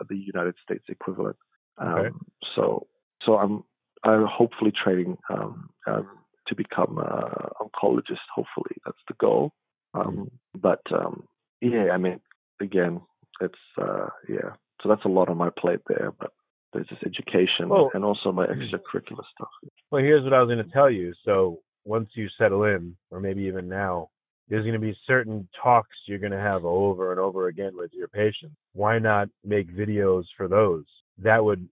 the 0.10 0.18
United 0.18 0.56
States 0.64 0.86
equivalent. 0.90 1.38
Um. 1.78 2.26
So, 2.56 2.88
so 3.24 3.38
I'm, 3.38 3.64
I'm 4.04 4.26
hopefully 4.26 4.72
training 4.72 5.18
um, 5.30 5.70
um, 5.86 6.08
to 6.48 6.56
become 6.56 6.98
an 6.98 7.50
oncologist. 7.62 8.26
Hopefully, 8.34 8.76
that's 8.86 8.98
the 9.08 9.16
goal. 9.20 9.52
Um, 9.94 10.32
but 10.56 10.82
um, 10.92 11.28
yeah, 11.62 11.90
I 11.92 11.98
mean, 11.98 12.20
again, 12.62 13.02
it's 13.42 13.56
uh, 13.82 14.08
yeah. 14.28 14.52
So 14.82 14.90
that's 14.90 15.06
a 15.06 15.10
lot 15.10 15.30
on 15.30 15.38
my 15.38 15.50
plate 15.50 15.80
there, 15.88 16.12
but 16.20 16.32
there's 16.74 16.88
this 16.90 17.00
education 17.06 17.70
well, 17.70 17.90
and 17.94 18.04
also 18.04 18.32
my 18.32 18.46
hmm. 18.46 18.62
extracurricular 18.62 19.24
stuff. 19.36 19.50
Well, 19.92 20.02
here's 20.02 20.24
what 20.24 20.34
I 20.34 20.42
was 20.42 20.48
going 20.54 20.64
to 20.64 20.72
tell 20.72 20.90
you. 20.90 21.14
So 21.26 21.60
once 21.88 22.10
you 22.16 22.28
settle 22.38 22.66
in, 22.66 22.96
or 23.12 23.20
maybe 23.20 23.44
even 23.44 23.68
now, 23.70 24.10
there's 24.50 24.64
going 24.64 24.74
to 24.74 24.80
be 24.80 24.98
certain 25.06 25.48
talks 25.62 25.96
you're 26.06 26.20
going 26.20 26.32
to 26.32 26.38
have 26.38 26.66
over 26.66 27.12
and 27.12 27.20
over 27.20 27.48
again 27.48 27.72
with 27.76 27.92
your 27.94 28.08
patients. 28.08 28.56
Why 28.74 29.00
not 29.00 29.30
make 29.44 29.74
videos 29.76 30.24
for 30.36 30.48
those? 30.48 30.86
That 31.18 31.44
would 31.44 31.68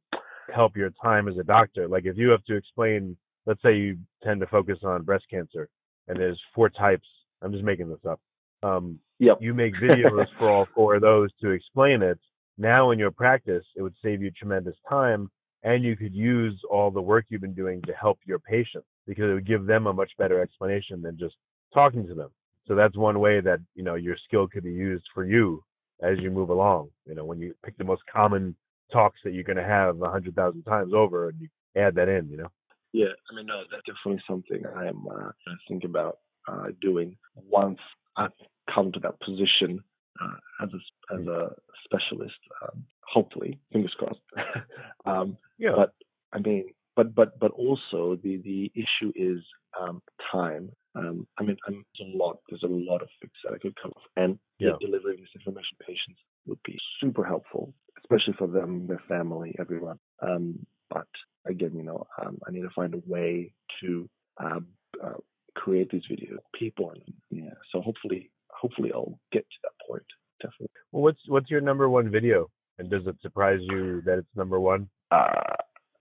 help 0.54 0.76
your 0.76 0.92
time 1.02 1.28
as 1.28 1.38
a 1.38 1.44
doctor. 1.44 1.88
Like 1.88 2.06
if 2.06 2.18
you 2.18 2.30
have 2.30 2.44
to 2.46 2.56
explain, 2.56 3.16
let's 3.46 3.62
say 3.62 3.76
you 3.76 3.98
tend 4.24 4.42
to 4.42 4.48
focus 4.48 4.80
on 4.84 5.04
breast 5.04 5.26
cancer, 5.30 5.70
and 6.08 6.20
there's 6.20 6.40
four 6.54 6.70
types. 6.70 7.08
I'm 7.42 7.52
just 7.52 7.64
making 7.64 7.90
this 7.90 8.06
up. 8.08 8.20
Um, 8.64 9.00
yep. 9.20 9.38
You 9.42 9.54
make 9.54 9.74
videos 9.82 10.26
for 10.38 10.50
all 10.50 10.68
four 10.74 10.96
of 10.96 11.02
those 11.02 11.30
to 11.42 11.52
explain 11.52 12.02
it. 12.02 12.20
Now 12.58 12.92
in 12.92 13.00
your 13.00 13.12
practice, 13.12 13.66
it 13.76 13.82
would 13.82 13.96
save 14.04 14.22
you 14.22 14.32
tremendous 14.32 14.76
time 14.90 15.30
and 15.66 15.84
you 15.84 15.98
could 15.98 16.14
use 16.14 16.58
all 16.70 16.92
the 16.92 17.02
work 17.02 17.26
you've 17.28 17.42
been 17.42 17.56
doing 17.56 17.82
to 17.82 17.94
help 17.94 18.20
your 18.24 18.38
patients 18.38 18.86
because 19.08 19.26
it 19.32 19.34
would 19.34 19.48
give 19.48 19.66
them 19.66 19.88
a 19.88 19.94
much 19.94 20.12
better 20.18 20.40
explanation 20.40 21.02
than 21.02 21.18
just 21.18 21.36
talking 21.74 22.08
to 22.08 22.14
them. 22.14 22.30
So 22.68 22.76
that's 22.76 22.96
one 22.96 23.20
way 23.20 23.42
that, 23.42 23.60
you 23.74 23.84
know, 23.84 23.96
your 23.96 24.16
skill 24.28 24.48
could 24.48 24.64
be 24.64 24.72
used 24.72 25.06
for 25.14 25.26
you 25.26 25.64
as 26.04 26.20
you 26.20 26.30
move 26.30 26.50
along. 26.50 26.90
You 27.08 27.16
know, 27.16 27.26
when 27.26 27.40
you 27.40 27.56
pick 27.66 27.78
the 27.78 27.84
most 27.84 28.04
common 28.12 28.56
talks 28.94 29.20
that 29.24 29.34
you're 29.34 29.44
going 29.44 29.58
to 29.58 29.64
have 29.64 30.00
a 30.02 30.10
hundred 30.10 30.36
thousand 30.36 30.64
times 30.64 30.94
over 30.94 31.30
and 31.30 31.42
you 31.42 31.50
add 31.76 31.96
that 31.96 32.10
in, 32.10 32.30
you 32.30 32.38
know? 32.38 32.52
Yeah. 32.94 33.14
I 33.32 33.36
mean, 33.36 33.48
no, 33.48 33.64
that's 33.72 33.84
definitely 33.88 34.24
something 34.30 34.64
I 34.78 34.86
am 34.86 35.04
uh, 35.12 35.32
thinking 35.68 35.90
about 35.90 36.20
uh, 36.48 36.68
doing 36.80 37.18
once 37.50 37.80
I've 38.18 38.30
come 38.74 38.92
to 38.92 39.00
that 39.00 39.20
position 39.20 39.84
uh, 40.22 40.64
as 40.64 40.70
a 40.74 41.16
as 41.16 41.28
a 41.28 41.50
specialist. 41.86 42.36
Um, 42.62 42.86
hopefully, 43.12 43.60
fingers 43.72 43.96
crossed. 43.98 44.20
um, 45.06 45.38
yeah. 45.58 45.72
But 45.76 45.94
I 46.34 46.40
mean, 46.40 46.70
but 46.96 47.14
but 47.14 47.40
but 47.40 47.52
also 47.52 48.18
the 48.22 48.38
the 48.38 48.72
issue 48.76 49.12
is 49.16 49.44
um, 49.80 50.02
time. 50.32 50.72
Um, 50.96 51.28
I 51.38 51.44
mean, 51.44 51.58
I'm, 51.68 51.86
there's 51.98 52.14
a 52.14 52.18
lot. 52.18 52.40
There's 52.50 52.64
a 52.64 52.68
lot 52.68 53.02
of 53.02 53.10
things 53.22 53.34
that 53.44 53.54
I 53.54 53.58
could 53.58 53.76
cover, 53.82 53.96
and 54.16 54.40
yeah. 54.60 54.72
delivering 54.80 55.20
this 55.20 55.30
information 55.36 55.78
to 55.78 55.86
patients 55.86 56.20
would 56.46 56.60
be 56.64 56.78
super 57.02 57.26
helpful, 57.26 57.74
especially 58.00 58.34
for 58.38 58.48
them, 58.48 58.88
their 58.88 59.02
family, 59.08 59.56
everyone. 59.60 60.00
Um, 60.22 60.66
but 60.90 61.08
again, 61.46 61.72
you 61.76 61.84
know, 61.84 62.08
um, 62.22 62.38
I 62.48 62.52
need 62.52 62.62
to 62.62 62.70
find 62.74 62.94
a 62.94 63.02
way 63.06 63.52
to 63.82 64.10
uh, 64.42 64.60
uh, 65.04 65.18
create 65.56 65.90
these 65.90 66.04
videos, 66.10 66.38
people, 66.58 66.92
and 66.92 67.02
yeah. 67.30 67.54
So 67.72 67.82
hopefully, 67.82 68.32
hopefully, 68.50 68.92
I'll 68.94 69.20
get 69.32 69.42
to 69.42 69.58
that 69.64 69.88
point. 69.88 70.06
Definitely. 70.42 70.70
Well, 70.92 71.04
what's 71.04 71.20
what's 71.28 71.50
your 71.50 71.62
number 71.62 71.90
one 71.90 72.10
video, 72.10 72.50
and 72.86 73.04
does 73.04 73.08
it 73.08 73.22
surprise 73.22 73.60
you 73.62 74.02
that 74.06 74.20
it's 74.20 74.36
number 74.36 74.60
one? 74.60 74.90
Uh, 75.12 75.56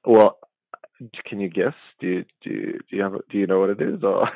well, 0.05 0.39
can 1.27 1.41
you 1.41 1.49
guess? 1.49 1.75
Do 2.01 2.07
you, 2.07 2.25
do 2.43 2.51
you, 2.51 2.73
do 2.91 2.97
you 2.97 3.03
have 3.03 3.13
do 3.31 3.39
you 3.39 3.47
know 3.47 3.61
what 3.61 3.71
it 3.71 3.81
is? 3.81 4.03
Or 4.03 4.29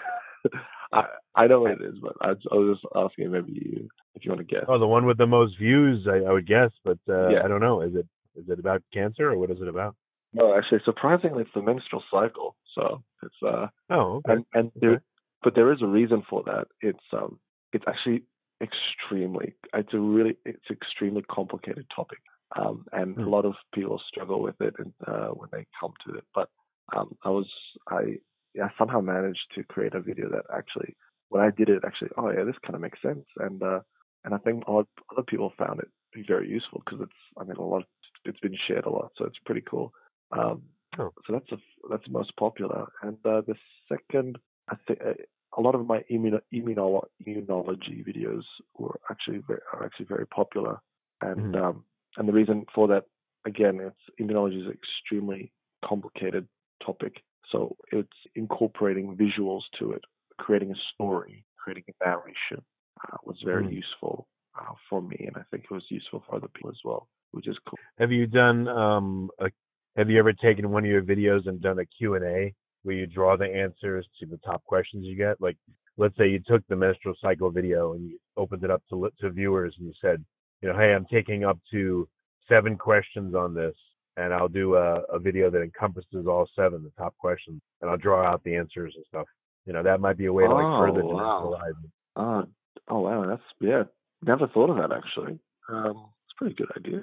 I 0.93 1.05
I 1.35 1.47
know 1.47 1.61
what 1.61 1.73
it 1.73 1.83
is, 1.83 1.95
but 2.01 2.15
I, 2.21 2.31
I 2.31 2.55
was 2.55 2.79
just 2.79 2.93
asking 2.95 3.31
maybe 3.31 3.53
you 3.53 3.89
if 4.15 4.25
you 4.25 4.31
want 4.31 4.47
to 4.47 4.55
guess. 4.55 4.65
Oh, 4.69 4.79
the 4.79 4.87
one 4.87 5.07
with 5.07 5.19
the 5.19 5.27
most 5.27 5.59
views, 5.59 6.07
I, 6.11 6.29
I 6.29 6.33
would 6.33 6.47
guess, 6.47 6.71
but 6.85 6.99
uh, 7.09 7.29
yeah. 7.29 7.45
I 7.45 7.49
don't 7.49 7.61
know. 7.61 7.83
Is 7.83 7.95
it 7.95 8.07
is 8.37 8.49
it 8.49 8.59
about 8.59 8.83
cancer 8.93 9.31
or 9.31 9.39
what 9.39 9.51
is 9.51 9.61
it 9.61 9.69
about? 9.69 9.95
No, 10.33 10.57
actually, 10.57 10.81
surprisingly, 10.85 11.43
it's 11.43 11.51
the 11.55 11.63
menstrual 11.63 12.03
cycle. 12.11 12.57
So 12.75 13.03
it's 13.23 13.35
uh 13.47 13.67
oh 13.91 14.23
okay. 14.27 14.33
and 14.33 14.45
and 14.55 14.73
there, 14.77 15.03
but 15.43 15.55
there 15.55 15.73
is 15.73 15.83
a 15.83 15.87
reason 15.87 16.23
for 16.29 16.43
that. 16.45 16.69
It's 16.81 16.99
um 17.13 17.39
it's 17.73 17.85
actually 17.87 18.25
extremely 18.61 19.55
it's 19.73 19.95
a 19.95 19.99
really 19.99 20.37
it's 20.45 20.71
extremely 20.71 21.23
complicated 21.23 21.87
topic. 21.95 22.19
Um, 22.59 22.85
and 22.93 23.17
mm. 23.17 23.27
a 23.27 23.31
lot 23.31 23.45
of 23.45 23.55
people 23.75 24.01
struggle 24.09 24.43
with 24.43 24.61
it 24.61 24.75
and, 24.79 24.93
uh, 25.07 25.29
when 25.29 25.49
they 25.53 25.67
come 25.81 25.93
to 26.07 26.15
it. 26.15 26.25
But 26.35 26.49
um, 26.97 27.17
I 27.25 27.31
was 27.31 27.47
I 27.89 28.19
yeah, 28.55 28.69
somehow 28.79 29.01
managed 29.01 29.47
to 29.55 29.63
create 29.65 29.95
a 29.95 30.01
video 30.01 30.29
that 30.31 30.45
actually 30.53 30.97
when 31.29 31.43
I 31.43 31.51
did 31.51 31.69
it 31.69 31.83
actually 31.87 32.11
oh 32.17 32.31
yeah 32.31 32.45
this 32.45 32.57
kind 32.65 32.75
of 32.75 32.81
makes 32.81 33.01
sense 33.03 33.27
and 33.37 33.63
uh, 33.63 33.81
and 34.25 34.35
I 34.35 34.39
think 34.39 34.65
other 34.67 34.85
other 35.13 35.23
people 35.23 35.53
found 35.59 35.81
it 35.81 35.89
very 36.27 36.49
useful 36.49 36.83
because 36.85 37.01
it's 37.03 37.21
I 37.39 37.45
mean 37.45 37.57
a 37.57 37.63
lot 37.63 37.79
of, 37.79 37.85
it's 38.25 38.41
been 38.41 38.57
shared 38.67 38.87
a 38.87 38.91
lot 38.91 39.13
so 39.17 39.25
it's 39.25 39.39
pretty 39.45 39.63
cool. 39.69 39.93
Um, 40.33 40.63
oh. 40.99 41.13
So 41.27 41.33
that's 41.33 41.53
a, 41.53 41.57
that's 41.91 42.05
the 42.05 42.13
most 42.13 42.35
popular. 42.37 42.87
And 43.03 43.17
uh, 43.25 43.43
the 43.47 43.55
second, 43.89 44.39
I 44.71 44.77
think 44.87 45.01
uh, 45.05 45.15
a 45.57 45.61
lot 45.61 45.75
of 45.75 45.87
my 45.87 46.03
immuno, 46.11 46.41
immunolo- 46.53 47.09
immunology 47.27 48.05
videos 48.07 48.43
were 48.77 48.99
actually 49.11 49.43
very, 49.47 49.61
are 49.73 49.85
actually 49.85 50.07
very 50.07 50.27
popular. 50.27 50.81
And 51.21 51.55
mm-hmm. 51.55 51.79
And 52.19 52.29
the 52.29 52.33
reason 52.33 52.67
for 52.75 52.89
that, 52.89 53.05
again, 53.47 53.81
it's 53.81 53.97
immunology 54.21 54.61
is 54.61 54.67
an 54.67 54.73
extremely 54.75 55.53
complicated 55.85 56.47
topic. 56.85 57.23
So 57.51 57.77
it's 57.93 58.09
incorporating 58.35 59.17
visuals 59.17 59.63
to 59.79 59.93
it, 59.93 60.03
creating 60.39 60.73
a 60.73 60.75
story, 60.95 61.45
creating 61.57 61.85
a 61.89 62.05
narration 62.05 62.63
uh, 63.05 63.17
was 63.25 63.37
very 63.45 63.65
mm-hmm. 63.65 63.75
useful 63.75 64.27
uh, 64.59 64.75
for 64.91 65.01
me, 65.01 65.17
and 65.21 65.37
I 65.37 65.43
think 65.51 65.65
it 65.65 65.75
was 65.75 65.85
useful 65.89 66.23
for 66.27 66.37
other 66.37 66.49
people 66.49 66.71
as 66.71 66.81
well, 66.85 67.09
which 67.31 67.49
is 67.49 67.57
cool. 67.67 67.79
Have 67.99 68.13
you 68.13 68.27
done 68.27 68.69
um, 68.69 69.31
a 69.41 69.49
have 69.97 70.11
you 70.11 70.19
ever 70.19 70.33
taken 70.33 70.71
one 70.71 70.85
of 70.85 70.91
your 70.91 71.03
videos 71.03 71.49
and 71.49 71.61
done 71.61 71.81
a 71.81 71.85
Q&A 71.85 72.55
where 72.85 72.95
you 72.95 73.07
draw 73.07 73.37
the 73.37 73.47
answers 73.47 74.07
to 74.21 74.27
the 74.27 74.37
top 74.39 74.63
questions 74.65 75.05
you 75.05 75.17
get? 75.17 75.41
Like, 75.41 75.57
let's 75.97 76.17
say 76.17 76.29
you 76.29 76.41
took 76.47 76.63
the 76.69 76.77
menstrual 76.77 77.17
cycle 77.21 77.51
video 77.51 77.95
and 77.95 78.09
you 78.09 78.19
opened 78.37 78.63
it 78.63 78.71
up 78.71 78.81
to, 78.91 79.11
to 79.21 79.31
viewers 79.31 79.75
and 79.77 79.89
you 79.89 79.95
said, 80.01 80.25
you 80.63 80.69
know, 80.69 80.79
hey, 80.79 80.95
I'm 80.95 81.07
taking 81.07 81.45
up 81.45 81.59
to 81.73 82.09
seven 82.49 82.77
questions 82.77 83.35
on 83.35 83.55
this 83.55 83.75
and 84.19 84.35
I'll 84.35 84.49
do 84.49 84.75
a, 84.75 85.03
a 85.13 85.19
video 85.19 85.49
that 85.49 85.63
encompasses 85.63 86.27
all 86.27 86.49
seven, 86.57 86.83
the 86.83 86.91
top 86.99 87.17
questions, 87.19 87.63
and 87.81 87.91
I'll 87.91 87.97
draw 87.97 88.27
out 88.27 88.43
the 88.43 88.57
answers 88.57 88.93
and 88.97 89.05
stuff. 89.09 89.27
You 89.65 89.73
know, 89.73 89.83
that 89.85 90.01
might 90.01 90.19
be 90.19 90.27
a 90.27 90.33
way 90.33 90.45
to 90.45 90.53
like 90.53 90.65
oh, 90.65 90.87
further 90.87 91.05
wow. 91.05 91.55
it. 91.69 91.77
Uh, 92.17 92.43
oh 92.89 93.01
wow, 93.01 93.27
that's 93.29 93.43
yeah. 93.61 93.85
Never 94.27 94.49
thought 94.49 94.71
of 94.71 94.77
that 94.77 94.95
actually. 94.95 95.39
Um, 95.69 96.09
it's 96.25 96.35
a 96.35 96.39
pretty 96.39 96.55
good 96.57 96.71
idea. 96.77 97.03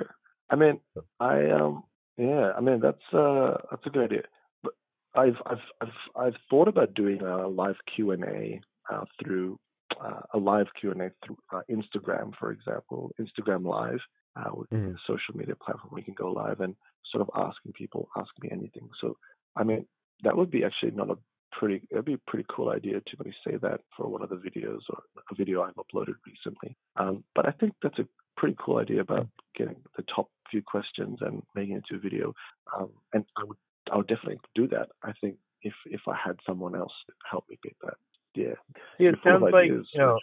I 0.50 0.56
mean, 0.58 0.80
I 1.22 1.52
um, 1.52 1.84
yeah, 2.18 2.52
I 2.58 2.60
mean 2.60 2.82
that's 2.82 3.14
uh 3.14 3.58
that's 3.72 3.86
a 3.86 3.90
good 3.90 4.12
idea. 4.12 4.24
But 4.62 4.74
I've 5.16 5.38
I've 5.46 5.58
I've 5.82 6.18
I've 6.18 6.36
thought 6.50 6.68
about 6.68 6.96
doing 6.96 7.22
a 7.22 7.48
live 7.48 7.78
Q 7.96 8.12
and 8.12 8.24
A 8.26 8.62
uh, 8.92 9.06
through 9.24 9.58
uh, 10.06 10.22
a 10.34 10.38
live 10.38 10.68
Q 10.80 10.92
and 10.92 11.02
A 11.02 11.12
through 11.26 11.38
uh, 11.54 11.62
Instagram, 11.70 12.32
for 12.40 12.52
example, 12.52 13.12
Instagram 13.20 13.66
Live, 13.66 14.00
uh, 14.36 14.52
mm. 14.74 14.96
a 14.96 14.98
social 15.08 15.36
media 15.36 15.56
platform. 15.56 15.94
We 15.94 16.04
can 16.04 16.14
go 16.14 16.32
live 16.32 16.60
and 16.62 16.76
sort 17.12 17.22
of 17.22 17.30
asking 17.36 17.74
people, 17.74 18.10
ask 18.18 18.30
me 18.42 18.50
anything. 18.52 18.90
So 19.02 19.18
I 19.56 19.64
mean, 19.64 19.86
that 20.24 20.36
would 20.36 20.52
be 20.52 20.64
actually 20.64 20.92
not 20.92 21.10
a 21.10 21.18
pretty. 21.52 21.88
it'd 21.92 22.06
be 22.06 22.14
a 22.14 22.30
pretty 22.30 22.46
cool 22.50 22.70
idea 22.70 23.00
to 23.00 23.18
maybe 23.20 23.36
say 23.46 23.58
that 23.62 23.82
for 23.96 24.08
one 24.08 24.22
of 24.22 24.30
the 24.30 24.36
videos 24.36 24.82
or 24.90 25.04
a 25.32 25.36
video 25.36 25.64
I've 25.64 25.76
uploaded 25.76 26.16
recently. 26.26 26.76
Um, 26.98 27.24
but 27.34 27.48
I 27.48 27.52
think 27.52 27.74
that's 27.82 28.00
a 28.00 28.08
pretty 28.38 28.56
cool 28.60 28.78
idea 28.78 29.02
about 29.02 29.28
getting 29.58 29.78
the 29.96 30.04
top 30.14 30.30
few 30.52 30.62
questions 30.62 31.20
and 31.22 31.42
making 31.56 31.76
it 31.76 31.84
into 31.90 31.96
a 31.96 32.00
video. 32.00 32.34
Um, 32.78 32.90
and 33.14 33.26
I 33.38 33.44
would 33.44 33.58
I 33.92 33.98
would 33.98 34.08
definitely 34.08 34.40
do 34.56 34.68
that. 34.70 34.90
I 35.04 35.14
think 35.22 35.38
if 35.62 35.74
if 35.86 36.02
I 36.08 36.16
had 36.16 36.38
someone 36.46 36.76
else 36.76 36.94
help 37.30 37.46
me 37.50 37.58
get 37.64 37.76
that. 37.84 37.96
Yeah. 38.36 38.54
Yeah, 39.00 39.10
it 39.10 39.16
sounds 39.24 39.44
like 39.52 39.68
you 39.68 39.84
know. 39.96 40.18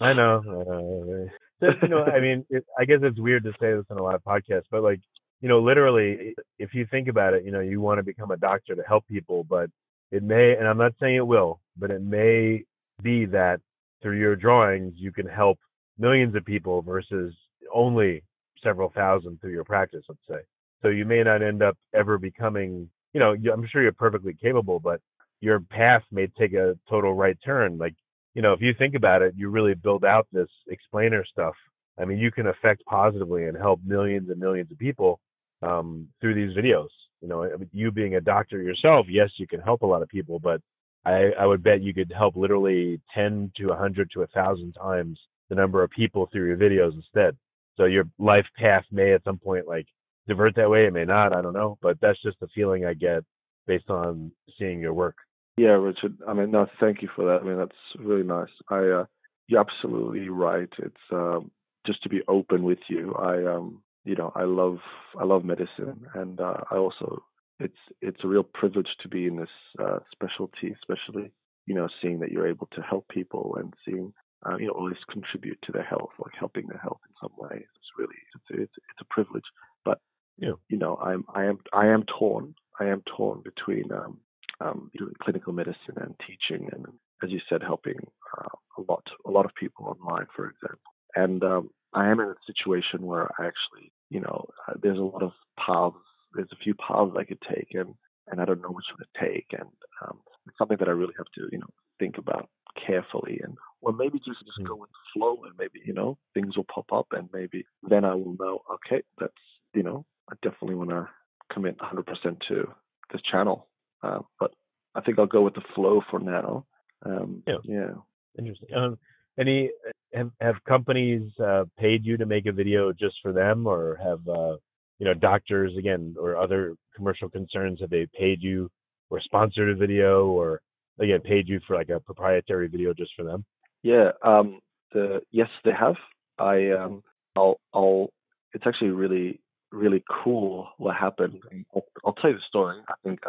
I 0.00 0.12
know. 0.12 1.28
Uh, 1.60 1.66
you 1.82 1.88
know, 1.88 2.04
I 2.04 2.20
mean, 2.20 2.44
it, 2.50 2.64
I 2.78 2.84
guess 2.84 2.98
it's 3.02 3.20
weird 3.20 3.44
to 3.44 3.52
say 3.60 3.72
this 3.74 3.84
in 3.90 3.98
a 3.98 4.02
lot 4.02 4.14
of 4.14 4.24
podcasts, 4.24 4.64
but 4.70 4.82
like, 4.82 5.00
you 5.40 5.48
know, 5.48 5.60
literally, 5.60 6.34
if 6.58 6.74
you 6.74 6.86
think 6.90 7.08
about 7.08 7.34
it, 7.34 7.44
you 7.44 7.50
know, 7.50 7.60
you 7.60 7.80
want 7.80 7.98
to 7.98 8.02
become 8.02 8.30
a 8.30 8.36
doctor 8.36 8.74
to 8.74 8.82
help 8.82 9.06
people, 9.06 9.44
but 9.44 9.70
it 10.10 10.22
may, 10.22 10.56
and 10.56 10.66
I'm 10.68 10.78
not 10.78 10.92
saying 11.00 11.16
it 11.16 11.26
will, 11.26 11.60
but 11.76 11.90
it 11.90 12.02
may 12.02 12.64
be 13.02 13.26
that 13.26 13.60
through 14.02 14.18
your 14.18 14.36
drawings 14.36 14.94
you 14.96 15.12
can 15.12 15.26
help 15.26 15.58
millions 15.98 16.34
of 16.34 16.44
people 16.44 16.82
versus 16.82 17.34
only 17.72 18.22
several 18.62 18.90
thousand 18.90 19.40
through 19.40 19.52
your 19.52 19.64
practice, 19.64 20.04
let's 20.08 20.20
say. 20.28 20.44
So 20.82 20.88
you 20.88 21.04
may 21.04 21.22
not 21.22 21.42
end 21.42 21.62
up 21.62 21.76
ever 21.94 22.18
becoming, 22.18 22.88
you 23.12 23.20
know, 23.20 23.34
I'm 23.52 23.66
sure 23.70 23.82
you're 23.82 23.92
perfectly 23.92 24.34
capable, 24.40 24.80
but 24.80 25.00
your 25.42 25.60
path 25.60 26.02
may 26.12 26.28
take 26.38 26.54
a 26.54 26.78
total 26.88 27.12
right 27.12 27.36
turn. 27.44 27.76
Like, 27.76 27.94
you 28.34 28.42
know, 28.42 28.52
if 28.52 28.62
you 28.62 28.72
think 28.78 28.94
about 28.94 29.22
it, 29.22 29.34
you 29.36 29.50
really 29.50 29.74
build 29.74 30.04
out 30.04 30.26
this 30.32 30.48
explainer 30.68 31.24
stuff. 31.24 31.54
I 32.00 32.04
mean, 32.04 32.18
you 32.18 32.30
can 32.30 32.46
affect 32.46 32.84
positively 32.86 33.44
and 33.44 33.56
help 33.56 33.80
millions 33.84 34.30
and 34.30 34.40
millions 34.40 34.70
of 34.70 34.78
people 34.78 35.20
um, 35.60 36.08
through 36.20 36.34
these 36.34 36.56
videos. 36.56 36.88
You 37.20 37.28
know, 37.28 37.48
you 37.72 37.90
being 37.90 38.14
a 38.14 38.20
doctor 38.20 38.62
yourself, 38.62 39.06
yes, 39.08 39.30
you 39.36 39.46
can 39.46 39.60
help 39.60 39.82
a 39.82 39.86
lot 39.86 40.00
of 40.00 40.08
people, 40.08 40.38
but 40.38 40.60
I, 41.04 41.32
I 41.38 41.46
would 41.46 41.62
bet 41.62 41.82
you 41.82 41.92
could 41.92 42.12
help 42.16 42.36
literally 42.36 43.00
10 43.14 43.52
to 43.56 43.66
100 43.66 44.10
to 44.12 44.20
1,000 44.20 44.72
times 44.72 45.18
the 45.48 45.56
number 45.56 45.82
of 45.82 45.90
people 45.90 46.28
through 46.32 46.46
your 46.46 46.56
videos 46.56 46.94
instead. 46.94 47.36
So 47.76 47.84
your 47.84 48.04
life 48.18 48.46
path 48.56 48.84
may 48.92 49.12
at 49.12 49.24
some 49.24 49.38
point 49.38 49.66
like 49.66 49.86
divert 50.28 50.54
that 50.54 50.70
way. 50.70 50.86
It 50.86 50.92
may 50.92 51.04
not. 51.04 51.34
I 51.34 51.42
don't 51.42 51.52
know. 51.52 51.78
But 51.82 51.98
that's 52.00 52.20
just 52.22 52.38
the 52.40 52.48
feeling 52.54 52.84
I 52.84 52.94
get 52.94 53.24
based 53.66 53.90
on 53.90 54.30
seeing 54.58 54.80
your 54.80 54.94
work. 54.94 55.16
Yeah, 55.56 55.72
Richard. 55.72 56.16
I 56.26 56.32
mean, 56.32 56.50
no, 56.50 56.66
thank 56.80 57.02
you 57.02 57.08
for 57.14 57.26
that. 57.26 57.42
I 57.42 57.44
mean, 57.44 57.58
that's 57.58 57.72
really 57.98 58.22
nice. 58.22 58.48
I, 58.68 58.78
uh, 58.78 59.04
you're 59.48 59.60
absolutely 59.60 60.28
right. 60.28 60.68
It's 60.78 60.96
um, 61.12 61.50
just 61.86 62.02
to 62.04 62.08
be 62.08 62.22
open 62.26 62.62
with 62.62 62.78
you. 62.88 63.14
I, 63.14 63.44
um, 63.54 63.82
you 64.04 64.14
know, 64.16 64.32
I 64.34 64.44
love, 64.44 64.78
I 65.18 65.24
love 65.24 65.44
medicine, 65.44 66.06
and 66.14 66.40
uh, 66.40 66.58
I 66.70 66.76
also, 66.76 67.22
it's, 67.60 67.76
it's 68.00 68.24
a 68.24 68.28
real 68.28 68.42
privilege 68.42 68.88
to 69.02 69.08
be 69.08 69.26
in 69.26 69.36
this 69.36 69.48
uh, 69.78 69.98
specialty, 70.10 70.74
especially, 70.74 71.30
you 71.66 71.74
know, 71.74 71.88
seeing 72.00 72.18
that 72.20 72.32
you're 72.32 72.48
able 72.48 72.68
to 72.72 72.80
help 72.80 73.06
people 73.08 73.56
and 73.60 73.74
seeing 73.84 74.12
uh, 74.46 74.56
you 74.56 74.66
know, 74.66 74.72
always 74.72 74.96
contribute 75.10 75.58
to 75.62 75.72
their 75.72 75.84
health, 75.84 76.10
like 76.18 76.32
helping 76.38 76.66
their 76.66 76.78
health 76.78 77.00
in 77.08 77.14
some 77.20 77.32
way. 77.36 77.56
It's 77.56 77.90
really, 77.98 78.16
it's, 78.34 78.62
it's, 78.62 78.72
it's 78.90 79.00
a 79.00 79.04
privilege. 79.14 79.44
But, 79.84 80.00
yeah. 80.38 80.52
you 80.68 80.78
know, 80.78 80.96
I'm, 80.96 81.24
I 81.34 81.44
am, 81.44 81.58
I 81.72 81.86
am 81.86 82.04
torn. 82.18 82.54
I 82.80 82.86
am 82.86 83.02
torn 83.16 83.42
between, 83.42 83.92
um, 83.92 84.18
um, 84.62 84.90
doing 84.96 85.14
clinical 85.22 85.52
medicine 85.52 85.96
and 85.96 86.14
teaching 86.26 86.68
and, 86.72 86.86
as 87.22 87.30
you 87.30 87.40
said, 87.48 87.62
helping 87.62 87.98
uh, 88.38 88.48
a 88.78 88.82
lot, 88.90 89.04
a 89.26 89.30
lot 89.30 89.44
of 89.44 89.54
people 89.54 89.86
online, 89.86 90.26
for 90.34 90.48
example. 90.50 90.92
And 91.14 91.42
um, 91.44 91.70
I 91.92 92.08
am 92.08 92.20
in 92.20 92.28
a 92.28 92.34
situation 92.46 93.06
where 93.06 93.30
I 93.38 93.46
actually, 93.46 93.92
you 94.10 94.20
know, 94.20 94.46
uh, 94.68 94.74
there's 94.82 94.98
a 94.98 95.02
lot 95.02 95.22
of 95.22 95.32
paths. 95.58 95.96
There's 96.34 96.52
a 96.52 96.62
few 96.64 96.74
paths 96.74 97.12
I 97.18 97.24
could 97.24 97.42
take, 97.42 97.68
and 97.72 97.94
and 98.28 98.40
I 98.40 98.44
don't 98.44 98.62
know 98.62 98.70
which 98.70 98.86
one 98.96 99.06
to 99.06 99.26
take. 99.26 99.46
And 99.52 99.68
um, 100.02 100.20
it's 100.46 100.56
something 100.56 100.78
that 100.78 100.88
I 100.88 100.92
really 100.92 101.14
have 101.18 101.26
to, 101.34 101.48
you 101.52 101.58
know, 101.58 101.68
think 101.98 102.16
about 102.18 102.48
carefully 102.86 103.40
and 103.42 103.56
or 103.82 103.92
maybe 103.92 104.18
just 104.18 104.40
just 104.44 104.60
mm. 104.60 104.66
go 104.66 104.76
with 104.76 104.90
the 104.90 105.18
flow 105.20 105.36
and 105.44 105.52
maybe 105.58 105.80
you 105.84 105.92
know 105.92 106.16
things 106.32 106.56
will 106.56 106.66
pop 106.74 106.86
up 106.92 107.06
and 107.12 107.28
maybe 107.32 107.64
then 107.82 108.04
I 108.04 108.14
will 108.14 108.34
know 108.40 108.62
okay 108.74 109.02
that's 109.18 109.32
you 109.74 109.82
know 109.82 110.06
I 110.30 110.34
definitely 110.42 110.76
want 110.76 110.90
to 110.90 111.08
commit 111.52 111.76
100% 111.78 112.06
to 112.48 112.68
this 113.12 113.20
channel 113.30 113.68
uh, 114.02 114.20
but 114.38 114.52
I 114.94 115.00
think 115.00 115.18
I'll 115.18 115.26
go 115.26 115.42
with 115.42 115.54
the 115.54 115.62
flow 115.74 116.02
for 116.10 116.20
now 116.20 116.64
um, 117.04 117.42
yeah 117.46 117.56
yeah 117.64 117.90
interesting 118.38 118.68
um, 118.74 118.98
any 119.38 119.70
have, 120.14 120.30
have 120.40 120.54
companies 120.68 121.30
uh, 121.42 121.64
paid 121.78 122.04
you 122.04 122.16
to 122.16 122.26
make 122.26 122.46
a 122.46 122.52
video 122.52 122.92
just 122.92 123.16
for 123.22 123.32
them 123.32 123.66
or 123.66 123.98
have 124.02 124.20
uh, 124.28 124.56
you 124.98 125.06
know 125.06 125.14
doctors 125.14 125.72
again 125.78 126.14
or 126.18 126.36
other 126.36 126.74
commercial 126.94 127.28
concerns 127.28 127.80
have 127.80 127.90
they 127.90 128.06
paid 128.18 128.42
you 128.42 128.70
or 129.10 129.20
sponsored 129.20 129.70
a 129.70 129.74
video 129.74 130.26
or 130.26 130.60
again 131.00 131.20
paid 131.20 131.48
you 131.48 131.60
for 131.66 131.76
like 131.76 131.88
a 131.88 132.00
proprietary 132.00 132.68
video 132.68 132.92
just 132.92 133.12
for 133.16 133.24
them? 133.24 133.44
Yeah, 133.82 134.12
um, 134.22 134.60
the 134.92 135.22
yes 135.30 135.48
they 135.64 135.72
have. 135.72 135.96
I 136.38 136.70
um, 136.70 137.02
I'll 137.36 137.58
I'll. 137.72 138.10
It's 138.54 138.66
actually 138.66 138.90
really 138.90 139.40
really 139.70 140.04
cool 140.22 140.68
what 140.76 140.96
happened. 140.96 141.40
I'll, 141.74 141.84
I'll 142.04 142.12
tell 142.12 142.30
you 142.30 142.36
the 142.36 142.42
story. 142.48 142.78
I 142.88 142.94
think 143.02 143.20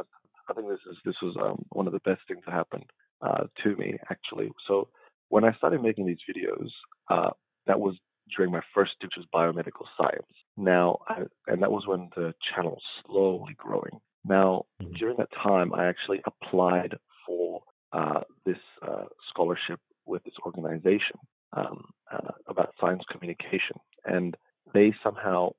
I 0.50 0.54
think 0.54 0.68
this 0.68 0.80
is 0.90 0.98
this 1.06 1.16
was 1.22 1.36
um, 1.42 1.66
one 1.70 1.88
of 1.88 1.94
the 1.94 2.00
best 2.00 2.22
things 2.28 2.42
that 2.46 2.54
happened 2.54 2.86
uh, 3.22 3.46
to 3.64 3.76
me 3.76 3.98
actually. 4.10 4.52
So 4.68 4.90
when 5.30 5.44
I 5.44 5.54
started 5.54 5.82
making 5.82 6.06
these 6.06 6.18
videos, 6.30 6.70
uh, 7.10 7.32
that 7.68 7.80
was 7.80 7.96
during 8.36 8.52
my 8.52 8.62
first 8.74 8.92
which 9.02 9.14
was 9.18 9.26
biomedical 9.34 9.86
science. 9.98 10.28
Now, 10.58 11.00
I, 11.08 11.24
and 11.48 11.62
that 11.62 11.72
was 11.72 11.88
when 11.88 12.10
the 12.16 12.34
channel 12.54 12.72
was 12.72 12.82
slowly 13.06 13.56
growing. 13.58 14.00
Now, 14.26 14.66
mm-hmm. 14.82 14.94
during 14.94 15.18
that 15.18 15.30
time, 15.32 15.74
I 15.74 15.88
actually 15.88 16.22
applied 16.26 16.96
for 17.26 17.62
uh, 17.92 18.22
this 18.46 18.58
uh, 18.88 19.06
scholarship 19.30 19.80
with 20.06 20.24
this 20.24 20.34
organization 20.46 21.18
um, 21.54 21.86
uh, 22.12 22.32
about 22.48 22.74
science 22.80 23.04
communication, 23.12 23.78
and 24.06 24.36
they 24.74 24.94
somehow, 25.04 25.52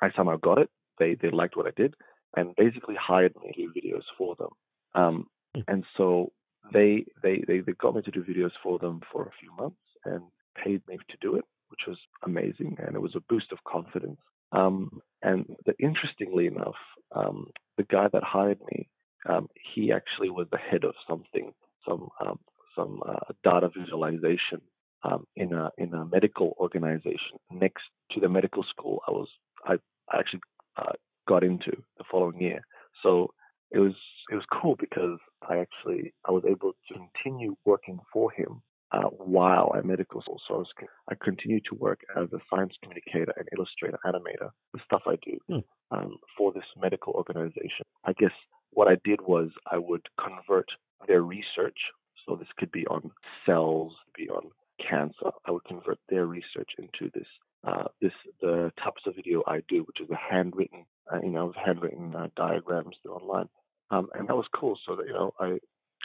I 0.00 0.10
somehow 0.16 0.36
got 0.36 0.58
it. 0.58 0.70
They 0.98 1.16
they 1.20 1.30
liked 1.30 1.56
what 1.56 1.66
I 1.66 1.72
did, 1.76 1.94
and 2.36 2.54
basically 2.56 2.94
hired 2.94 3.34
me 3.42 3.52
to 3.52 3.62
do 3.62 3.72
videos 3.72 4.04
for 4.18 4.36
them. 4.36 4.50
Um, 4.94 5.26
hmm. 5.54 5.62
and 5.68 5.84
so 5.96 6.32
they, 6.72 7.04
they 7.22 7.42
they 7.46 7.60
they 7.60 7.72
got 7.72 7.94
me 7.94 8.02
to 8.02 8.10
do 8.10 8.24
videos 8.24 8.52
for 8.62 8.78
them 8.78 9.00
for 9.12 9.24
a 9.24 9.32
few 9.40 9.54
months 9.56 9.76
and 10.04 10.22
paid 10.62 10.82
me 10.88 10.98
to 11.10 11.16
do 11.20 11.36
it, 11.36 11.44
which 11.68 11.80
was 11.86 11.98
amazing, 12.24 12.76
and 12.78 12.94
it 12.94 13.02
was 13.02 13.14
a 13.14 13.20
boost 13.28 13.52
of 13.52 13.58
confidence. 13.64 14.20
Um, 14.52 15.00
and 15.22 15.56
the, 15.66 15.74
interestingly 15.78 16.46
enough, 16.46 16.76
um, 17.14 17.48
the 17.76 17.82
guy 17.82 18.08
that 18.12 18.22
hired 18.22 18.60
me 18.70 18.88
um, 19.28 19.48
he 19.74 19.92
actually 19.92 20.30
was 20.30 20.46
the 20.50 20.58
head 20.58 20.84
of 20.84 20.94
something, 21.08 21.52
some 21.86 22.08
um, 22.24 22.38
some 22.76 23.02
uh, 23.06 23.32
data 23.42 23.70
visualization 23.76 24.60
um, 25.02 25.26
in 25.36 25.52
a 25.52 25.70
in 25.78 25.94
a 25.94 26.04
medical 26.04 26.56
organization 26.58 27.38
next 27.50 27.84
to 28.12 28.20
the 28.20 28.28
medical 28.28 28.64
school 28.64 29.00
I 29.06 29.12
was 29.12 29.28
I, 29.64 29.74
I 30.10 30.18
actually 30.18 30.40
uh, 30.76 30.92
got 31.26 31.44
into 31.44 31.72
the 31.98 32.04
following 32.10 32.40
year. 32.40 32.60
So 33.02 33.32
it 33.70 33.78
was 33.78 33.94
it 34.30 34.34
was 34.34 34.44
cool 34.60 34.76
because 34.78 35.18
I 35.42 35.58
actually 35.58 36.14
I 36.26 36.32
was 36.32 36.44
able 36.48 36.72
to 36.88 36.94
continue 36.94 37.56
working 37.64 37.98
for 38.12 38.30
him 38.30 38.62
uh, 38.92 39.08
while 39.10 39.74
at 39.76 39.84
medical 39.84 40.22
school. 40.22 40.40
So 40.46 40.54
I, 40.54 40.58
was, 40.58 40.68
I 41.10 41.14
continued 41.22 41.64
to 41.70 41.74
work 41.74 42.00
as 42.16 42.28
a 42.32 42.38
science 42.48 42.74
communicator 42.82 43.32
and 43.36 43.48
illustrator 43.56 43.98
animator, 44.04 44.50
the 44.72 44.80
stuff 44.84 45.02
I 45.06 45.16
do 45.24 45.38
hmm. 45.48 45.96
um, 45.96 46.16
for 46.36 46.52
this 46.52 46.64
medical 46.80 47.12
organization. 47.14 47.86
I 48.04 48.12
guess 48.12 48.32
what 48.70 48.88
I 48.88 48.96
did 49.04 49.20
was 49.22 49.50
I 49.70 49.78
would 49.78 50.06
convert 50.18 50.68
their 51.08 51.22
research. 51.22 51.78
So 52.26 52.36
this 52.36 52.48
could 52.58 52.72
be 52.72 52.86
on 52.86 53.10
cells, 53.44 53.92
be 54.16 54.28
on 54.28 54.50
cancer. 54.78 55.30
I 55.46 55.50
would 55.50 55.64
convert 55.64 55.98
their 56.08 56.26
research 56.26 56.70
into 56.78 57.10
this 57.14 57.26
uh, 57.66 57.84
this 58.00 58.12
the 58.40 58.72
types 58.82 59.02
of 59.06 59.16
video 59.16 59.42
I 59.46 59.60
do, 59.68 59.84
which 59.84 60.00
is 60.00 60.10
a 60.10 60.16
handwritten, 60.16 60.84
uh, 61.12 61.20
you 61.22 61.30
know, 61.30 61.52
handwritten 61.64 62.14
uh, 62.14 62.28
diagrams 62.36 62.96
online, 63.08 63.48
um, 63.90 64.08
and 64.14 64.28
that 64.28 64.36
was 64.36 64.46
cool. 64.54 64.78
So 64.86 64.96
that 64.96 65.06
you 65.06 65.12
know, 65.12 65.32
I 65.40 65.58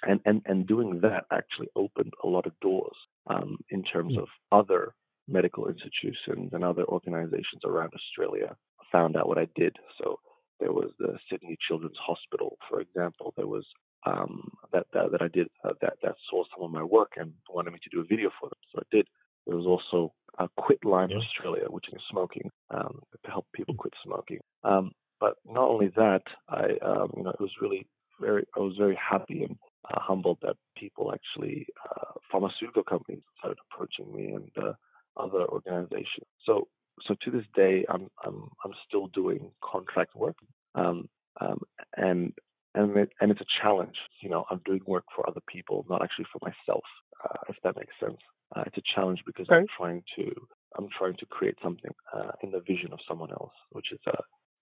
and 0.03 0.19
and 0.25 0.41
and 0.45 0.67
doing 0.67 0.99
that 1.01 1.25
actually 1.31 1.67
opened 1.75 2.13
a 2.23 2.27
lot 2.27 2.45
of 2.45 2.59
doors 2.61 2.95
um, 3.27 3.57
in 3.69 3.83
terms 3.83 4.15
mm. 4.15 4.21
of 4.21 4.27
other 4.51 4.93
medical 5.27 5.67
institutions 5.67 6.51
and 6.53 6.63
other 6.63 6.85
organizations 6.85 7.61
around 7.65 7.91
Australia 7.93 8.55
found 8.91 9.15
out 9.15 9.27
what 9.27 9.37
I 9.37 9.47
did. 9.55 9.75
So 10.01 10.19
there 10.59 10.71
was 10.71 10.91
the 10.99 11.17
Sydney 11.29 11.57
Children's 11.67 11.97
Hospital, 12.01 12.57
for 12.69 12.81
example. 12.81 13.33
There 13.37 13.47
was 13.47 13.65
um, 14.05 14.49
that, 14.73 14.87
that, 14.93 15.11
that 15.11 15.21
I 15.21 15.27
did 15.27 15.47
uh, 15.63 15.73
that 15.81 15.97
that 16.03 16.15
saw 16.29 16.43
some 16.53 16.63
of 16.63 16.71
my 16.71 16.83
work 16.83 17.13
and 17.17 17.33
wanted 17.49 17.71
me 17.71 17.79
to 17.83 17.89
do 17.89 18.01
a 18.01 18.05
video 18.05 18.29
for 18.39 18.49
them, 18.49 18.59
so 18.71 18.79
I 18.79 18.95
did. 18.95 19.07
There 19.49 19.57
was 19.57 19.65
also 19.65 20.13
uh, 20.37 20.47
Quitline 20.59 21.11
Australia, 21.11 21.65
which 21.69 21.87
is 21.91 21.99
smoking 22.11 22.51
um, 22.69 23.01
to 23.25 23.31
help 23.31 23.47
people 23.55 23.73
quit 23.73 23.95
smoking. 24.03 24.39
Um, 24.63 24.91
but 25.19 25.37
not 25.43 25.67
only 25.67 25.87
that, 25.95 26.21
I 26.47 26.77
um, 26.85 27.11
you 27.17 27.23
know 27.23 27.31
it 27.31 27.41
was 27.41 27.51
really 27.59 27.87
very 28.21 28.45
I 28.55 28.59
was 28.59 28.75
very 28.77 28.95
happy 28.95 29.43
and 29.43 29.57
uh, 29.89 29.99
humbled 29.99 30.37
that 30.43 30.55
people 30.77 31.11
actually 31.11 31.65
uh, 31.89 32.11
pharmaceutical 32.31 32.83
companies 32.83 33.23
started 33.39 33.57
approaching 33.71 34.13
me 34.15 34.33
and 34.33 34.51
uh, 34.63 34.73
other 35.17 35.47
organizations. 35.47 36.27
So 36.45 36.67
so 37.07 37.15
to 37.23 37.31
this 37.31 37.45
day, 37.55 37.85
I'm 37.89 38.07
I'm 38.23 38.49
I'm 38.63 38.73
still 38.87 39.07
doing 39.07 39.49
contract 39.63 40.15
work, 40.15 40.35
um, 40.75 41.09
um, 41.41 41.59
and 41.97 42.33
and 42.75 42.95
it, 42.95 43.09
and 43.19 43.31
it's 43.31 43.41
a 43.41 43.51
challenge. 43.63 43.95
You 44.21 44.29
know, 44.29 44.45
I'm 44.51 44.61
doing 44.63 44.81
work 44.85 45.05
for 45.15 45.27
other 45.27 45.41
people, 45.51 45.87
not 45.89 46.03
actually 46.03 46.27
for 46.31 46.39
myself. 46.43 46.83
Uh, 47.23 47.39
if 47.49 47.55
that 47.63 47.75
makes 47.75 47.93
sense. 47.99 48.19
Uh, 48.59 48.63
it's 48.65 48.77
a 48.77 48.81
challenge 48.95 49.19
because 49.25 49.47
I'm 49.49 49.65
trying 49.77 50.03
to 50.17 50.31
I'm 50.77 50.87
trying 50.97 51.15
to 51.17 51.25
create 51.25 51.55
something 51.63 51.91
uh, 52.13 52.31
in 52.43 52.51
the 52.51 52.59
vision 52.59 52.91
of 52.93 52.99
someone 53.07 53.31
else, 53.31 53.53
which 53.71 53.87
is 53.91 53.99
a 54.07 54.17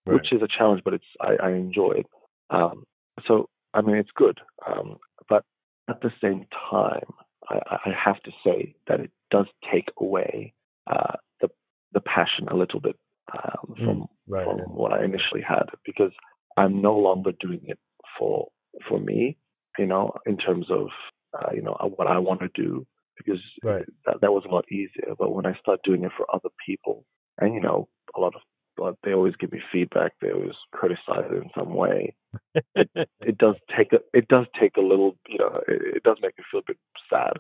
right. 0.05 0.15
which 0.15 0.31
is 0.31 0.41
a 0.41 0.47
challenge, 0.57 0.81
but 0.83 0.93
it's 0.93 1.05
I, 1.21 1.36
I 1.41 1.51
enjoy 1.51 1.93
it. 1.97 2.05
Um, 2.49 2.83
so 3.27 3.49
I 3.73 3.81
mean, 3.81 3.95
it's 3.95 4.10
good, 4.15 4.39
um, 4.67 4.97
but 5.29 5.43
at 5.89 6.01
the 6.01 6.12
same 6.21 6.45
time, 6.69 7.13
I, 7.49 7.60
I, 7.86 7.91
have 8.05 8.21
to 8.23 8.31
say 8.43 8.75
that 8.88 8.99
it 8.99 9.12
does 9.31 9.45
take 9.71 9.89
away 9.99 10.53
uh, 10.88 11.13
the 11.41 11.49
the 11.93 12.01
passion 12.01 12.47
a 12.49 12.55
little 12.55 12.79
bit 12.79 12.95
um, 13.33 13.75
from 13.75 13.97
mm, 13.99 14.07
right. 14.27 14.45
from 14.45 14.60
what 14.75 14.93
I 14.93 15.03
initially 15.03 15.41
had 15.47 15.65
because 15.86 16.12
I'm 16.55 16.81
no 16.81 16.97
longer 16.97 17.31
doing 17.39 17.62
it 17.65 17.79
for 18.17 18.47
for 18.88 18.99
me, 18.99 19.38
you 19.77 19.88
know, 19.88 20.13
in 20.25 20.38
terms 20.38 20.67
of 20.69 20.88
uh, 21.33 21.51
you 21.53 21.62
know 21.62 21.75
what 21.95 22.07
I 22.07 22.19
want 22.19 22.41
to 22.41 22.49
do 22.53 22.86
because 23.17 23.41
right. 23.63 23.86
that 24.06 24.21
that 24.21 24.32
was 24.32 24.43
a 24.45 24.53
lot 24.53 24.65
easier. 24.71 25.15
But 25.17 25.34
when 25.34 25.45
I 25.45 25.58
start 25.60 25.82
doing 25.84 26.03
it 26.03 26.12
for 26.15 26.25
other 26.34 26.49
people, 26.65 27.06
and 27.39 27.53
you 27.53 27.62
know, 27.62 27.88
a 28.15 28.19
lot 28.19 28.36
of 28.36 28.41
but 28.77 28.95
they 29.03 29.13
always 29.13 29.36
give 29.36 29.51
me 29.51 29.60
feedback. 29.71 30.13
They 30.21 30.32
always 30.32 30.51
criticize 30.71 31.25
it 31.32 31.43
in 31.43 31.49
some 31.58 31.73
way. 31.73 32.15
it, 32.75 32.89
it, 33.21 33.38
does 33.38 33.56
take 33.75 33.91
a 33.91 33.97
it 34.13 34.27
does 34.27 34.45
take 34.60 34.77
a 34.77 34.82
little, 34.82 35.17
you 35.27 35.39
know, 35.39 35.62
it, 35.67 35.97
it 35.97 36.03
does 36.03 36.17
make 36.21 36.38
me 36.38 36.43
feel 36.49 36.62
a 36.62 36.63
bit 36.67 36.77
sad. 37.10 37.34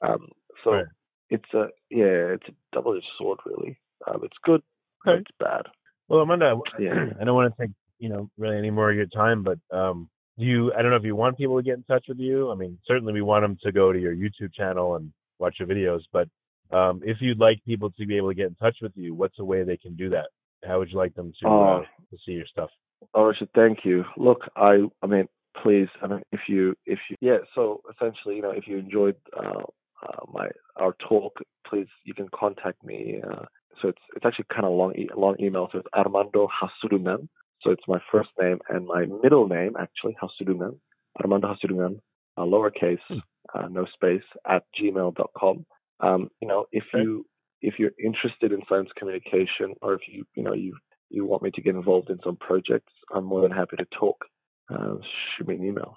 Um, 0.00 0.28
so 0.62 0.70
right. 0.72 0.86
it's 1.30 1.52
a 1.52 1.66
yeah, 1.90 2.34
it's 2.34 2.46
a 2.48 2.52
double 2.72 2.96
edged 2.96 3.06
sword 3.18 3.40
really. 3.44 3.78
Um, 4.06 4.20
it's 4.22 4.36
good, 4.44 4.62
okay. 5.06 5.18
it's 5.18 5.30
bad. 5.40 5.62
Well, 6.08 6.20
Amanda, 6.20 6.56
yeah. 6.78 7.06
I 7.20 7.24
don't 7.24 7.34
want 7.34 7.52
to 7.54 7.62
take 7.62 7.74
you 7.98 8.08
know 8.08 8.30
really 8.38 8.56
any 8.56 8.70
more 8.70 8.90
of 8.90 8.96
your 8.96 9.06
time, 9.06 9.42
but 9.42 9.58
um, 9.76 10.08
do 10.38 10.44
you? 10.44 10.72
I 10.72 10.82
don't 10.82 10.90
know 10.90 10.96
if 10.96 11.04
you 11.04 11.16
want 11.16 11.38
people 11.38 11.56
to 11.56 11.62
get 11.62 11.76
in 11.76 11.84
touch 11.84 12.04
with 12.08 12.18
you. 12.18 12.50
I 12.50 12.54
mean, 12.54 12.78
certainly 12.86 13.12
we 13.12 13.22
want 13.22 13.42
them 13.42 13.58
to 13.64 13.72
go 13.72 13.92
to 13.92 13.98
your 13.98 14.14
YouTube 14.14 14.54
channel 14.54 14.96
and 14.96 15.12
watch 15.38 15.56
your 15.58 15.68
videos, 15.68 16.00
but 16.12 16.28
um, 16.70 17.00
if 17.04 17.18
you'd 17.20 17.38
like 17.38 17.64
people 17.64 17.90
to 17.90 18.06
be 18.06 18.16
able 18.16 18.30
to 18.30 18.34
get 18.34 18.48
in 18.48 18.54
touch 18.56 18.76
with 18.82 18.92
you, 18.94 19.14
what's 19.14 19.38
a 19.38 19.44
way 19.44 19.62
they 19.62 19.76
can 19.76 19.94
do 19.94 20.10
that? 20.10 20.26
How 20.64 20.78
would 20.78 20.90
you 20.90 20.98
like 20.98 21.14
them 21.14 21.32
to 21.42 21.48
uh, 21.48 21.78
uh, 21.78 21.80
to 21.80 22.16
see 22.24 22.32
your 22.32 22.46
stuff? 22.46 22.70
Oh, 23.12 23.24
Richard, 23.24 23.50
thank 23.54 23.84
you. 23.84 24.04
Look, 24.16 24.42
I 24.56 24.84
I 25.02 25.06
mean, 25.06 25.28
please, 25.62 25.88
I 26.02 26.06
mean, 26.06 26.22
if 26.32 26.40
you 26.48 26.74
if 26.86 26.98
you 27.10 27.16
yeah, 27.20 27.38
so 27.54 27.82
essentially, 27.92 28.36
you 28.36 28.42
know, 28.42 28.50
if 28.50 28.66
you 28.66 28.78
enjoyed 28.78 29.16
uh, 29.36 29.62
uh, 30.02 30.20
my 30.32 30.48
our 30.76 30.94
talk, 31.06 31.38
please 31.68 31.86
you 32.04 32.14
can 32.14 32.28
contact 32.34 32.82
me. 32.82 33.20
Uh, 33.22 33.44
so 33.80 33.88
it's 33.88 34.02
it's 34.16 34.24
actually 34.24 34.46
kind 34.52 34.64
of 34.64 34.72
long 34.72 34.94
long 35.16 35.36
email. 35.40 35.68
So 35.72 35.78
it's 35.78 35.88
Armando 35.94 36.48
Hasudungan. 36.48 37.28
So 37.60 37.70
it's 37.70 37.84
my 37.88 37.98
first 38.10 38.30
name 38.40 38.58
and 38.68 38.86
my 38.86 39.06
middle 39.22 39.48
name 39.48 39.74
actually 39.78 40.16
Hasudungan. 40.22 40.76
Armando 41.22 41.54
Hasudungan, 41.54 42.00
uh, 42.36 42.42
lowercase, 42.42 42.98
hmm. 43.08 43.18
uh, 43.54 43.68
no 43.68 43.86
space 43.94 44.22
at 44.48 44.64
gmail.com. 44.80 45.66
Um, 46.00 46.30
you 46.40 46.48
know, 46.48 46.66
if 46.72 46.84
you 46.92 47.26
if 47.60 47.74
you're 47.78 47.92
interested 48.02 48.52
in 48.52 48.60
science 48.68 48.90
communication, 48.98 49.74
or 49.80 49.94
if 49.94 50.02
you 50.08 50.24
you 50.34 50.42
know 50.42 50.52
you 50.52 50.76
you 51.10 51.24
want 51.24 51.42
me 51.42 51.50
to 51.52 51.62
get 51.62 51.74
involved 51.74 52.10
in 52.10 52.18
some 52.24 52.36
projects, 52.36 52.92
I'm 53.14 53.24
more 53.24 53.42
than 53.42 53.52
happy 53.52 53.76
to 53.76 53.86
talk. 53.98 54.24
Uh, 54.68 54.96
shoot 55.36 55.48
me 55.48 55.56
an 55.56 55.64
email. 55.64 55.96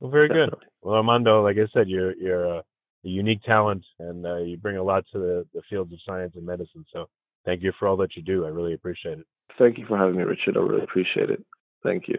Well, 0.00 0.10
very 0.10 0.28
Definitely. 0.28 0.60
good. 0.60 0.68
Well, 0.82 0.96
Armando, 0.96 1.42
like 1.42 1.56
I 1.56 1.68
said, 1.72 1.88
you're 1.88 2.16
you're 2.16 2.44
a, 2.44 2.58
a 2.58 2.62
unique 3.02 3.42
talent, 3.42 3.84
and 3.98 4.26
uh, 4.26 4.38
you 4.38 4.56
bring 4.56 4.76
a 4.76 4.82
lot 4.82 5.04
to 5.12 5.18
the, 5.18 5.46
the 5.54 5.62
fields 5.68 5.92
of 5.92 5.98
science 6.06 6.32
and 6.34 6.46
medicine. 6.46 6.84
So, 6.92 7.06
thank 7.44 7.62
you 7.62 7.72
for 7.78 7.86
all 7.86 7.96
that 7.98 8.16
you 8.16 8.22
do. 8.22 8.44
I 8.44 8.48
really 8.48 8.74
appreciate 8.74 9.18
it. 9.18 9.26
Thank 9.58 9.78
you 9.78 9.86
for 9.86 9.98
having 9.98 10.16
me, 10.16 10.24
Richard. 10.24 10.56
I 10.56 10.60
really 10.60 10.82
appreciate 10.82 11.30
it. 11.30 11.44
Thank 11.84 12.08
you. 12.08 12.18